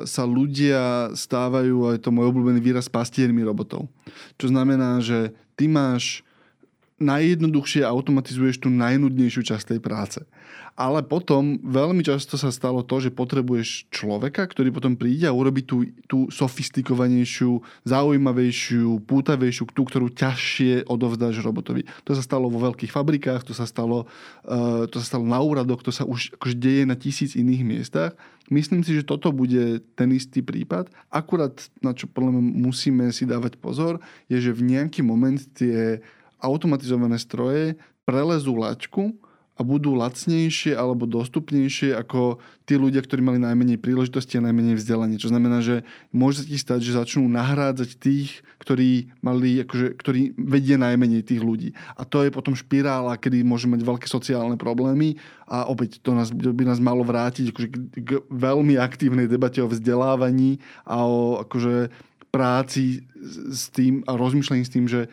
sa 0.03 0.27
ľudia 0.27 1.15
stávajú, 1.15 1.95
aj 1.95 2.03
to 2.03 2.11
môj 2.11 2.35
obľúbený 2.35 2.59
výraz, 2.59 2.91
pastiermi 2.91 3.39
robotov. 3.47 3.87
Čo 4.35 4.51
znamená, 4.51 4.99
že 4.99 5.31
ty 5.55 5.71
máš 5.71 6.25
najjednoduchšie 6.99 7.83
automatizuješ 7.83 8.63
tú 8.63 8.69
najnudnejšiu 8.71 9.43
časť 9.43 9.75
tej 9.75 9.79
práce. 9.83 10.19
Ale 10.75 11.07
potom 11.07 11.55
veľmi 11.63 12.03
často 12.03 12.35
sa 12.35 12.51
stalo 12.51 12.83
to, 12.83 12.99
že 12.99 13.15
potrebuješ 13.15 13.87
človeka, 13.95 14.43
ktorý 14.43 14.75
potom 14.75 14.99
príde 14.99 15.23
a 15.23 15.31
urobí 15.31 15.63
tú, 15.63 15.87
tú 16.03 16.27
sofistikovanejšiu, 16.27 17.63
zaujímavejšiu, 17.87 18.99
pútavejšiu, 19.07 19.71
tú, 19.71 19.87
ktorú 19.87 20.11
ťažšie 20.11 20.91
odovzdáš 20.91 21.39
robotovi. 21.39 21.87
To 22.03 22.11
sa 22.11 22.19
stalo 22.19 22.51
vo 22.51 22.59
veľkých 22.59 22.91
fabrikách, 22.91 23.47
to 23.47 23.55
sa 23.55 23.63
stalo, 23.63 24.03
uh, 24.51 24.83
to 24.91 24.99
sa 24.99 25.15
stalo 25.15 25.23
na 25.23 25.39
úradoch, 25.39 25.79
to 25.79 25.95
sa 25.95 26.03
už 26.03 26.35
akože 26.35 26.59
deje 26.59 26.83
na 26.83 26.99
tisíc 26.99 27.39
iných 27.39 27.63
miestach. 27.63 28.11
Myslím 28.51 28.83
si, 28.83 28.99
že 28.99 29.07
toto 29.07 29.31
bude 29.31 29.79
ten 29.95 30.11
istý 30.11 30.43
prípad. 30.43 30.91
Akurát, 31.07 31.55
na 31.79 31.95
čo 31.95 32.11
podľa 32.11 32.35
mňa 32.35 32.43
musíme 32.51 33.05
si 33.15 33.23
dávať 33.23 33.55
pozor, 33.63 34.03
je, 34.27 34.43
že 34.43 34.51
v 34.51 34.75
nejaký 34.75 35.07
moment 35.07 35.39
tie 35.55 36.03
automatizované 36.43 37.15
stroje 37.15 37.79
prelezú 38.03 38.59
laťku 38.59 39.24
a 39.55 39.61
budú 39.63 39.95
lacnejšie 39.95 40.75
alebo 40.75 41.07
dostupnejšie 41.07 41.95
ako 41.95 42.43
tí 42.67 42.75
ľudia, 42.75 42.99
ktorí 42.99 43.23
mali 43.23 43.39
najmenej 43.39 43.79
príležitosti 43.79 44.35
a 44.35 44.45
najmenej 44.45 44.75
vzdelanie. 44.75 45.15
Čo 45.15 45.31
znamená, 45.31 45.63
že 45.63 45.87
môže 46.11 46.43
sa 46.43 46.45
ti 46.45 46.57
stať, 46.59 46.79
že 46.83 46.99
začnú 46.99 47.23
nahrádzať 47.31 47.89
tých, 47.95 48.43
ktorí, 48.59 49.15
mali, 49.23 49.63
akože, 49.63 49.95
ktorí 49.95 50.35
vedia 50.35 50.75
najmenej 50.75 51.23
tých 51.23 51.39
ľudí. 51.39 51.71
A 51.95 52.03
to 52.03 52.27
je 52.27 52.35
potom 52.35 52.51
špirála, 52.51 53.15
kedy 53.15 53.47
môže 53.47 53.71
mať 53.71 53.87
veľké 53.87 54.07
sociálne 54.11 54.59
problémy 54.59 55.15
a 55.47 55.71
opäť 55.71 56.03
to 56.03 56.11
nás, 56.11 56.35
by 56.35 56.63
nás 56.67 56.83
malo 56.83 57.07
vrátiť 57.07 57.55
akože, 57.55 57.67
k 57.95 58.11
veľmi 58.27 58.75
aktívnej 58.75 59.31
debate 59.31 59.63
o 59.63 59.71
vzdelávaní 59.71 60.59
a 60.83 61.07
o 61.07 61.39
akože, 61.39 61.93
práci 62.35 63.07
s 63.47 63.71
tým 63.71 64.03
a 64.03 64.19
rozmýšľaní 64.19 64.67
s 64.67 64.73
tým, 64.75 64.91
že 64.91 65.07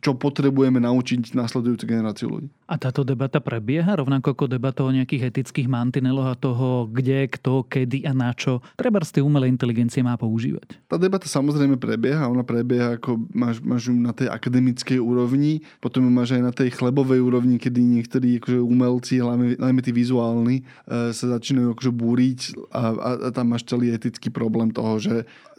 čo 0.00 0.18
potrebujeme 0.18 0.82
naučiť 0.82 1.36
nasledujúcu 1.36 1.84
generáciu 1.86 2.26
ľudí. 2.30 2.48
A 2.66 2.74
táto 2.80 3.06
debata 3.06 3.38
prebieha 3.38 3.94
rovnako 3.94 4.34
ako 4.34 4.44
debata 4.50 4.82
o 4.82 4.90
nejakých 4.90 5.30
etických 5.30 5.70
mantineloch 5.70 6.34
a 6.34 6.36
toho, 6.36 6.90
kde, 6.90 7.30
kto, 7.30 7.62
kedy 7.62 8.02
a 8.02 8.10
na 8.10 8.34
čo 8.34 8.58
treba 8.74 8.98
z 9.06 9.20
tej 9.20 9.22
umelej 9.22 9.54
inteligencie 9.54 10.02
má 10.02 10.18
používať. 10.18 10.82
Tá 10.90 10.98
debata 10.98 11.30
samozrejme 11.30 11.78
prebieha, 11.78 12.26
ona 12.26 12.42
prebieha 12.42 12.98
ako 12.98 13.22
máš, 13.30 13.62
máš 13.62 13.86
ju 13.86 13.94
na 13.94 14.10
tej 14.10 14.26
akademickej 14.26 14.98
úrovni, 14.98 15.62
potom 15.78 16.02
ju 16.02 16.10
máš 16.10 16.34
aj 16.34 16.42
na 16.42 16.50
tej 16.50 16.74
chlebovej 16.74 17.22
úrovni, 17.22 17.62
kedy 17.62 17.78
niektorí 17.78 18.42
akože 18.42 18.58
umelci, 18.58 19.22
hlavne, 19.22 19.54
najmä 19.62 19.80
tí 19.86 19.94
vizuálni, 19.94 20.66
e, 20.90 21.14
sa 21.14 21.38
začínajú 21.38 21.78
akože 21.78 21.92
búriť 21.94 22.40
a, 22.74 22.82
a, 22.90 23.10
a 23.18 23.28
tam 23.30 23.54
máš 23.54 23.62
celý 23.62 23.94
etický 23.94 24.28
problém 24.34 24.74
toho, 24.74 24.98
že 24.98 25.14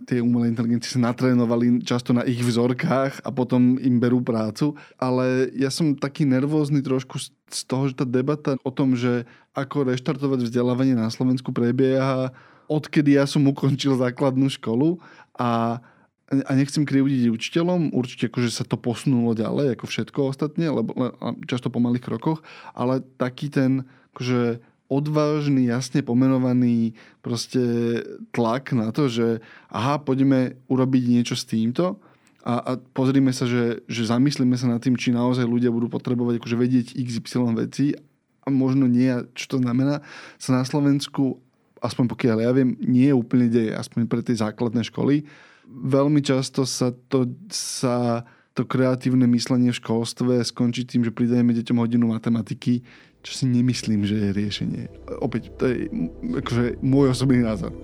tie 0.05 0.21
umelé 0.21 0.53
inteligencie 0.53 0.93
sa 0.93 1.01
natrénovali 1.01 1.81
často 1.81 2.13
na 2.13 2.21
ich 2.27 2.43
vzorkách 2.43 3.25
a 3.25 3.29
potom 3.33 3.81
im 3.81 3.97
berú 3.97 4.16
prácu. 4.21 4.77
Ale 4.97 5.51
ja 5.58 5.69
som 5.73 5.97
taký 5.97 6.23
nervózny 6.23 6.82
trošku 6.82 7.19
z 7.21 7.62
toho, 7.65 7.89
že 7.91 7.97
tá 7.97 8.06
debata 8.06 8.60
o 8.62 8.71
tom, 8.71 8.93
že 8.93 9.25
ako 9.58 9.89
reštartovať 9.89 10.47
vzdelávanie 10.47 10.93
na 10.93 11.10
Slovensku 11.10 11.49
prebieha, 11.49 12.30
odkedy 12.69 13.15
ja 13.15 13.25
som 13.25 13.47
ukončil 13.47 13.97
základnú 13.97 14.51
školu 14.53 15.01
a 15.38 15.82
a 16.27 16.51
nechcem 16.60 16.84
krivdiť 16.84 17.32
učiteľom, 17.32 17.95
určite 17.95 18.27
akože 18.27 18.51
sa 18.51 18.67
to 18.67 18.75
posunulo 18.75 19.32
ďalej, 19.32 19.80
ako 19.80 19.86
všetko 19.88 20.19
ostatne, 20.36 20.67
lebo 20.67 20.91
často 21.47 21.71
po 21.71 21.80
malých 21.80 22.03
krokoch, 22.03 22.43
ale 22.75 22.99
taký 23.15 23.47
ten 23.47 23.88
akože 24.12 24.60
odvážny, 24.91 25.71
jasne 25.71 26.03
pomenovaný 26.03 26.95
proste 27.23 27.60
tlak 28.36 28.75
na 28.75 28.91
to, 28.91 29.08
že 29.08 29.39
aha, 29.71 30.03
poďme 30.03 30.60
urobiť 30.67 31.03
niečo 31.08 31.36
s 31.39 31.47
týmto, 31.47 31.99
a, 32.47 32.53
a 32.63 32.71
pozrime 32.95 33.36
sa, 33.36 33.43
že, 33.43 33.83
že 33.91 34.07
zamyslíme 34.07 34.55
sa 34.55 34.71
nad 34.71 34.79
tým, 34.79 34.95
či 34.95 35.12
naozaj 35.12 35.43
ľudia 35.43 35.67
budú 35.67 35.91
potrebovať 35.91 36.39
akože 36.39 36.55
vedieť 36.55 36.88
XY 36.95 37.60
veci 37.60 37.91
a 37.91 38.47
možno 38.47 38.88
nie, 38.88 39.12
čo 39.36 39.51
to 39.51 39.57
znamená, 39.60 39.99
sa 40.39 40.55
na 40.55 40.63
Slovensku, 40.63 41.43
aspoň 41.83 42.07
pokiaľ 42.07 42.38
ja 42.47 42.51
viem, 42.55 42.79
nie 42.79 43.12
je 43.12 43.19
úplne 43.19 43.51
deje, 43.51 43.75
aspoň 43.75 44.07
pre 44.07 44.23
tie 44.23 44.39
základné 44.39 44.88
školy. 44.88 45.27
Veľmi 45.67 46.23
často 46.23 46.63
sa 46.63 46.95
to, 47.12 47.27
sa 47.51 48.23
to 48.55 48.63
kreatívne 48.63 49.27
myslenie 49.36 49.75
v 49.75 49.79
školstve 49.83 50.39
skončí 50.47 50.88
tým, 50.88 51.03
že 51.03 51.12
pridajeme 51.12 51.51
deťom 51.51 51.83
hodinu 51.83 52.15
matematiky, 52.15 52.79
čo 53.27 53.31
si 53.36 53.43
nemyslím, 53.43 54.07
že 54.07 54.15
je 54.15 54.29
riešenie. 54.31 54.83
Opäť, 55.19 55.51
to 55.60 55.67
je 55.67 55.91
akože 56.39 56.79
môj 56.79 57.12
osobný 57.12 57.43
názor. 57.43 57.75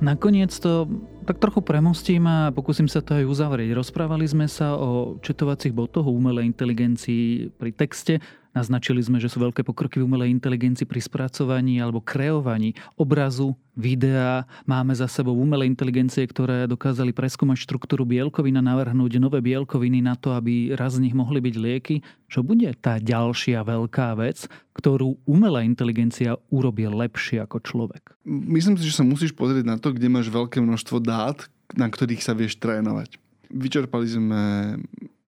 Nakoniec 0.00 0.50
to 0.56 0.88
tak 1.28 1.36
trochu 1.36 1.60
premostím 1.60 2.24
a 2.24 2.48
pokúsim 2.50 2.88
sa 2.88 3.04
to 3.04 3.20
aj 3.20 3.28
uzavrieť. 3.28 3.76
Rozprávali 3.76 4.24
sme 4.24 4.48
sa 4.48 4.74
o 4.74 5.20
četovacích 5.20 5.76
botoch, 5.76 6.08
o 6.08 6.16
umelej 6.16 6.48
inteligencii 6.48 7.52
pri 7.60 7.70
texte. 7.76 8.18
Naznačili 8.50 8.98
sme, 8.98 9.22
že 9.22 9.30
sú 9.30 9.38
veľké 9.38 9.62
pokroky 9.62 10.02
v 10.02 10.10
umelej 10.10 10.34
inteligencii 10.34 10.82
pri 10.82 10.98
spracovaní 10.98 11.78
alebo 11.78 12.02
kreovaní 12.02 12.74
obrazu, 12.98 13.54
videa. 13.78 14.44
Máme 14.66 14.92
za 14.92 15.06
sebou 15.06 15.32
umelé 15.38 15.64
inteligencie, 15.70 16.26
ktoré 16.26 16.66
dokázali 16.66 17.14
preskúmať 17.14 17.62
štruktúru 17.62 18.04
bielkovín 18.04 18.58
a 18.58 18.62
navrhnúť 18.62 19.22
nové 19.22 19.40
bielkoviny 19.40 20.04
na 20.04 20.18
to, 20.18 20.34
aby 20.36 20.76
raz 20.76 20.98
z 20.98 21.08
nich 21.08 21.16
mohli 21.16 21.40
byť 21.40 21.54
lieky. 21.56 21.96
Čo 22.28 22.44
bude 22.44 22.68
tá 22.76 23.00
ďalšia 23.00 23.62
veľká 23.62 24.18
vec, 24.18 24.50
ktorú 24.76 25.16
umelá 25.24 25.62
inteligencia 25.62 26.36
urobí 26.52 26.84
lepšie 26.90 27.40
ako 27.46 27.62
človek? 27.62 28.18
Myslím 28.26 28.76
si, 28.76 28.90
že 28.90 28.98
sa 29.00 29.06
musíš 29.06 29.32
pozrieť 29.32 29.64
na 29.64 29.78
to, 29.80 29.94
kde 29.94 30.12
máš 30.12 30.28
veľké 30.28 30.60
množstvo 30.60 30.98
dát, 31.00 31.46
na 31.78 31.86
ktorých 31.86 32.20
sa 32.20 32.36
vieš 32.36 32.58
trénovať. 32.58 33.16
Vyčerpali 33.50 34.06
sme 34.06 34.42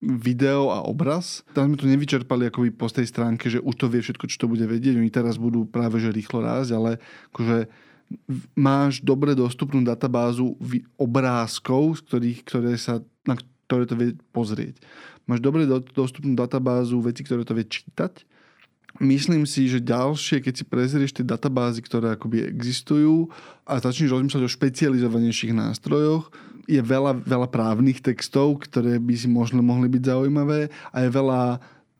video 0.02 0.74
a 0.74 0.82
obraz. 0.82 1.46
Tam 1.54 1.70
sme 1.70 1.78
to 1.78 1.86
nevyčerpali 1.86 2.50
akoby 2.50 2.74
po 2.74 2.90
tej 2.90 3.06
stránke, 3.06 3.46
že 3.46 3.62
už 3.62 3.74
to 3.78 3.86
vie 3.86 4.02
všetko, 4.02 4.26
čo 4.26 4.36
to 4.44 4.50
bude 4.50 4.66
vedieť. 4.66 4.98
Oni 4.98 5.14
teraz 5.14 5.38
budú 5.38 5.62
práve 5.62 6.02
že 6.02 6.10
rýchlo 6.10 6.42
rásť, 6.42 6.70
ale 6.74 6.90
akože 7.30 7.70
máš 8.58 9.00
dobre 9.00 9.38
dostupnú 9.38 9.80
databázu 9.86 10.58
obrázkov, 10.98 11.96
z 11.96 12.00
ktorých, 12.10 12.38
ktoré 12.44 12.72
sa, 12.76 13.00
na 13.24 13.38
ktoré 13.38 13.86
to 13.86 13.94
vie 13.96 14.18
pozrieť. 14.34 14.82
Máš 15.30 15.38
dobre 15.38 15.64
dostupnú 15.70 16.34
databázu 16.34 16.98
veci, 16.98 17.22
ktoré 17.22 17.46
to 17.46 17.54
vie 17.54 17.64
čítať. 17.64 18.26
Myslím 19.00 19.48
si, 19.48 19.72
že 19.72 19.80
ďalšie, 19.80 20.44
keď 20.44 20.52
si 20.52 20.64
prezrieš 20.68 21.16
tie 21.16 21.24
databázy, 21.24 21.80
ktoré 21.80 22.12
akoby 22.12 22.44
existujú 22.44 23.32
a 23.64 23.80
začneš 23.80 24.12
rozmýšľať 24.12 24.42
o 24.44 24.52
špecializovanejších 24.52 25.56
nástrojoch, 25.56 26.28
je 26.66 26.80
veľa, 26.82 27.22
veľa 27.26 27.48
právnych 27.50 28.02
textov, 28.02 28.62
ktoré 28.66 28.98
by 28.98 29.14
si 29.16 29.28
možno 29.30 29.60
mohli 29.62 29.90
byť 29.90 30.02
zaujímavé 30.02 30.70
a 30.94 30.96
je 31.02 31.10
veľa 31.10 31.40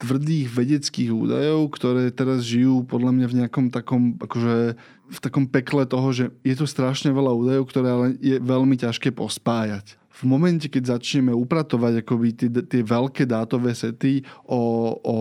tvrdých 0.03 0.51
vedeckých 0.51 1.11
údajov, 1.15 1.71
ktoré 1.79 2.11
teraz 2.11 2.43
žijú 2.43 2.83
podľa 2.83 3.15
mňa 3.15 3.27
v 3.31 3.37
nejakom 3.39 3.67
takom, 3.71 4.19
akože 4.19 4.75
v 5.13 5.19
takom 5.23 5.47
pekle 5.47 5.87
toho, 5.87 6.09
že 6.11 6.25
je 6.43 6.55
tu 6.59 6.67
strašne 6.67 7.15
veľa 7.15 7.31
údajov, 7.31 7.71
ktoré 7.71 7.89
ale 7.89 8.07
je 8.19 8.43
veľmi 8.43 8.75
ťažké 8.75 9.15
pospájať. 9.15 9.95
V 10.13 10.23
momente, 10.29 10.69
keď 10.69 10.99
začneme 10.99 11.35
upratovať 11.35 12.05
akoby 12.05 12.29
tie, 12.35 12.49
tie 12.51 12.83
veľké 12.85 13.27
dátové 13.27 13.75
sety 13.75 14.23
o, 14.45 14.95
o 15.03 15.17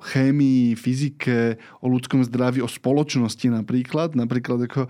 chémii, 0.00 0.72
fyzike, 0.78 1.58
o 1.82 1.86
ľudskom 1.90 2.22
zdraví, 2.22 2.62
o 2.62 2.70
spoločnosti 2.70 3.48
napríklad, 3.50 4.14
napríklad 4.14 4.64
ako 4.68 4.88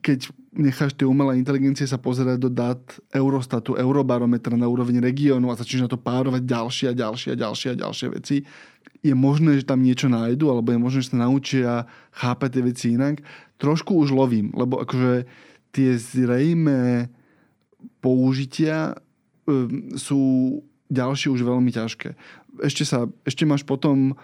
keď 0.00 0.30
necháš 0.52 0.92
tie 0.92 1.08
umelé 1.08 1.40
inteligencie 1.40 1.88
sa 1.88 1.96
pozerať 1.96 2.36
do 2.36 2.50
dát 2.52 2.80
Eurostatu, 3.16 3.72
Eurobarometra 3.74 4.52
na 4.52 4.68
úrovni 4.68 5.00
regiónu 5.00 5.48
a 5.48 5.56
začneš 5.56 5.88
na 5.88 5.90
to 5.90 5.96
párovať 5.96 6.44
ďalšie 6.44 6.86
a 6.92 6.94
ďalšie 6.94 7.28
a 7.32 7.40
ďalšie 7.40 7.68
a 7.72 7.80
ďalšie 7.80 8.06
veci, 8.12 8.36
je 9.02 9.14
možné, 9.16 9.58
že 9.58 9.66
tam 9.66 9.82
niečo 9.82 10.06
nájdu, 10.06 10.52
alebo 10.52 10.70
je 10.70 10.78
možné, 10.78 10.98
že 11.02 11.10
sa 11.10 11.24
naučia 11.26 11.70
chápať 12.14 12.48
tie 12.52 12.62
veci 12.62 12.86
inak. 12.94 13.24
Trošku 13.58 13.96
už 13.96 14.14
lovím, 14.14 14.54
lebo 14.54 14.78
akože 14.78 15.26
tie 15.72 15.90
zrejme 15.96 17.08
použitia 17.98 18.94
um, 19.48 19.96
sú 19.96 20.20
ďalšie 20.92 21.32
už 21.32 21.42
veľmi 21.42 21.72
ťažké. 21.72 22.14
Ešte, 22.60 22.84
sa, 22.84 23.08
ešte 23.24 23.48
máš 23.48 23.64
potom 23.64 24.14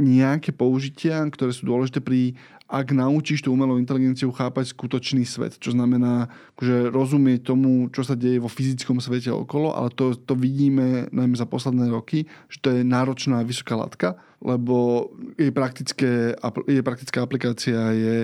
nejaké 0.00 0.56
použitia, 0.56 1.22
ktoré 1.28 1.52
sú 1.52 1.68
dôležité 1.68 2.00
pri, 2.00 2.34
ak 2.70 2.94
naučíš 2.96 3.44
tú 3.44 3.52
umelú 3.52 3.76
inteligenciu 3.76 4.32
chápať 4.32 4.72
skutočný 4.72 5.28
svet, 5.28 5.60
čo 5.60 5.76
znamená 5.76 6.32
že 6.56 6.88
rozumieť 6.88 7.52
tomu, 7.52 7.92
čo 7.92 8.06
sa 8.06 8.16
deje 8.16 8.40
vo 8.40 8.48
fyzickom 8.48 9.02
svete 9.02 9.28
okolo, 9.28 9.76
ale 9.76 9.92
to, 9.92 10.16
to 10.16 10.32
vidíme 10.38 11.10
najmä 11.12 11.36
za 11.36 11.44
posledné 11.44 11.90
roky, 11.90 12.24
že 12.48 12.58
to 12.62 12.68
je 12.72 12.80
náročná 12.86 13.42
vysoká 13.44 13.76
látka, 13.76 14.08
lebo 14.40 15.08
jej, 15.36 15.52
praktické, 15.52 16.36
jej 16.64 16.82
praktická 16.84 17.24
aplikácia 17.26 17.92
je 17.92 18.16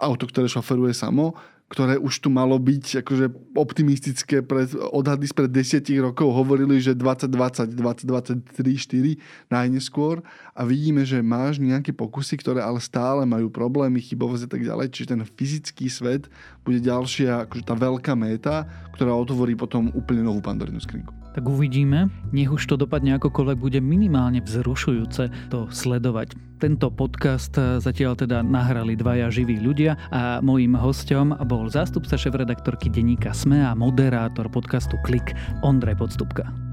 auto, 0.00 0.26
ktoré 0.26 0.50
šoferuje 0.50 0.92
samo, 0.92 1.38
ktoré 1.72 1.96
už 1.96 2.20
tu 2.20 2.28
malo 2.28 2.60
byť 2.60 3.00
akože 3.02 3.56
optimistické 3.56 4.44
pred, 4.44 4.68
odhady 4.94 5.24
spred 5.24 5.48
desiatich 5.48 5.96
rokov 5.96 6.30
hovorili, 6.30 6.76
že 6.78 6.92
2020, 6.92 7.72
2023, 7.74 8.52
4 8.52 9.50
najneskôr. 9.50 10.20
A 10.52 10.62
vidíme, 10.68 11.02
že 11.08 11.24
máš 11.24 11.58
nejaké 11.58 11.90
pokusy, 11.96 12.36
ktoré 12.38 12.60
ale 12.60 12.78
stále 12.78 13.24
majú 13.24 13.48
problémy, 13.48 13.98
chybovosť 13.98 14.44
a 14.46 14.50
tak 14.54 14.62
ďalej, 14.62 14.86
čiže 14.92 15.16
ten 15.16 15.22
fyzický 15.24 15.88
svet 15.88 16.28
bude 16.64 16.80
ďalšia, 16.80 17.44
akože 17.44 17.62
tá 17.68 17.76
veľká 17.76 18.16
méta, 18.16 18.64
ktorá 18.96 19.12
otvorí 19.12 19.52
potom 19.52 19.92
úplne 19.92 20.24
novú 20.24 20.40
pandorinu 20.40 20.80
skrinku. 20.80 21.12
Tak 21.34 21.44
uvidíme. 21.44 22.08
Nech 22.30 22.48
už 22.48 22.62
to 22.64 22.78
dopadne 22.78 23.18
akokoľvek, 23.18 23.58
bude 23.58 23.80
minimálne 23.82 24.38
vzrušujúce 24.40 25.50
to 25.50 25.66
sledovať. 25.68 26.32
Tento 26.62 26.88
podcast 26.94 27.52
zatiaľ 27.58 28.16
teda 28.16 28.40
nahrali 28.40 28.94
dvaja 28.96 29.28
živí 29.28 29.58
ľudia 29.58 29.98
a 30.14 30.38
mojím 30.40 30.78
hostom 30.78 31.34
bol 31.44 31.66
zástupca 31.68 32.14
šéf-redaktorky 32.14 32.88
denníka 32.88 33.34
SME 33.34 33.60
a 33.66 33.74
moderátor 33.74 34.46
podcastu 34.48 34.96
Klik 35.02 35.34
Ondrej 35.66 35.98
Podstupka. 35.98 36.63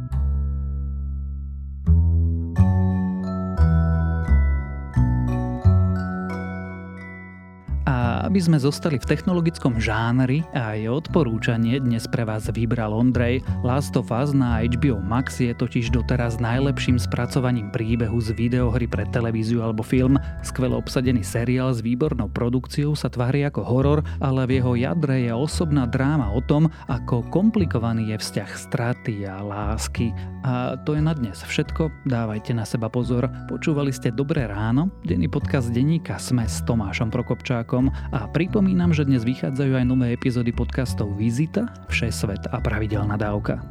Aby 8.31 8.39
sme 8.39 8.63
zostali 8.63 8.95
v 8.95 9.11
technologickom 9.11 9.75
žánri 9.75 10.39
a 10.55 10.71
je 10.79 10.87
odporúčanie 10.87 11.83
dnes 11.83 12.07
pre 12.07 12.23
vás 12.23 12.47
vybral 12.47 12.95
Ondrej. 12.95 13.43
Last 13.59 13.99
of 13.99 14.07
Us 14.07 14.31
na 14.31 14.63
HBO 14.63 15.03
Max 15.03 15.43
je 15.43 15.51
totiž 15.51 15.91
doteraz 15.91 16.39
najlepším 16.39 16.95
spracovaním 16.95 17.67
príbehu 17.75 18.23
z 18.23 18.31
videohry 18.31 18.87
pre 18.87 19.03
televíziu 19.11 19.59
alebo 19.59 19.83
film. 19.83 20.15
Skvelo 20.47 20.79
obsadený 20.79 21.27
seriál 21.27 21.75
s 21.75 21.83
výbornou 21.83 22.31
produkciou 22.31 22.95
sa 22.95 23.11
tvári 23.11 23.43
ako 23.43 23.67
horor, 23.67 23.99
ale 24.23 24.47
v 24.47 24.63
jeho 24.63 24.79
jadre 24.79 25.27
je 25.27 25.35
osobná 25.35 25.83
dráma 25.83 26.31
o 26.31 26.39
tom, 26.39 26.71
ako 26.87 27.27
komplikovaný 27.35 28.15
je 28.15 28.17
vzťah 28.23 28.51
straty 28.55 29.27
a 29.27 29.43
lásky. 29.43 30.15
A 30.47 30.79
to 30.87 30.95
je 30.95 31.03
na 31.03 31.11
dnes 31.11 31.35
všetko. 31.35 31.91
Dávajte 32.07 32.55
na 32.55 32.63
seba 32.63 32.87
pozor. 32.87 33.27
Počúvali 33.51 33.91
ste 33.91 34.07
Dobré 34.07 34.47
ráno, 34.47 34.87
denný 35.03 35.27
podcast 35.27 35.67
denníka 35.67 36.15
Sme 36.15 36.47
s 36.47 36.63
Tomášom 36.63 37.11
Prokopčákom 37.11 37.91
a 38.15 38.20
a 38.21 38.29
pripomínam, 38.29 38.93
že 38.93 39.01
dnes 39.01 39.25
vychádzajú 39.25 39.81
aj 39.81 39.85
nové 39.89 40.13
epizódy 40.13 40.53
podcastov 40.53 41.17
Vizita, 41.17 41.65
Všesvet 41.89 42.45
a 42.53 42.61
Pravidelná 42.61 43.17
dávka. 43.17 43.70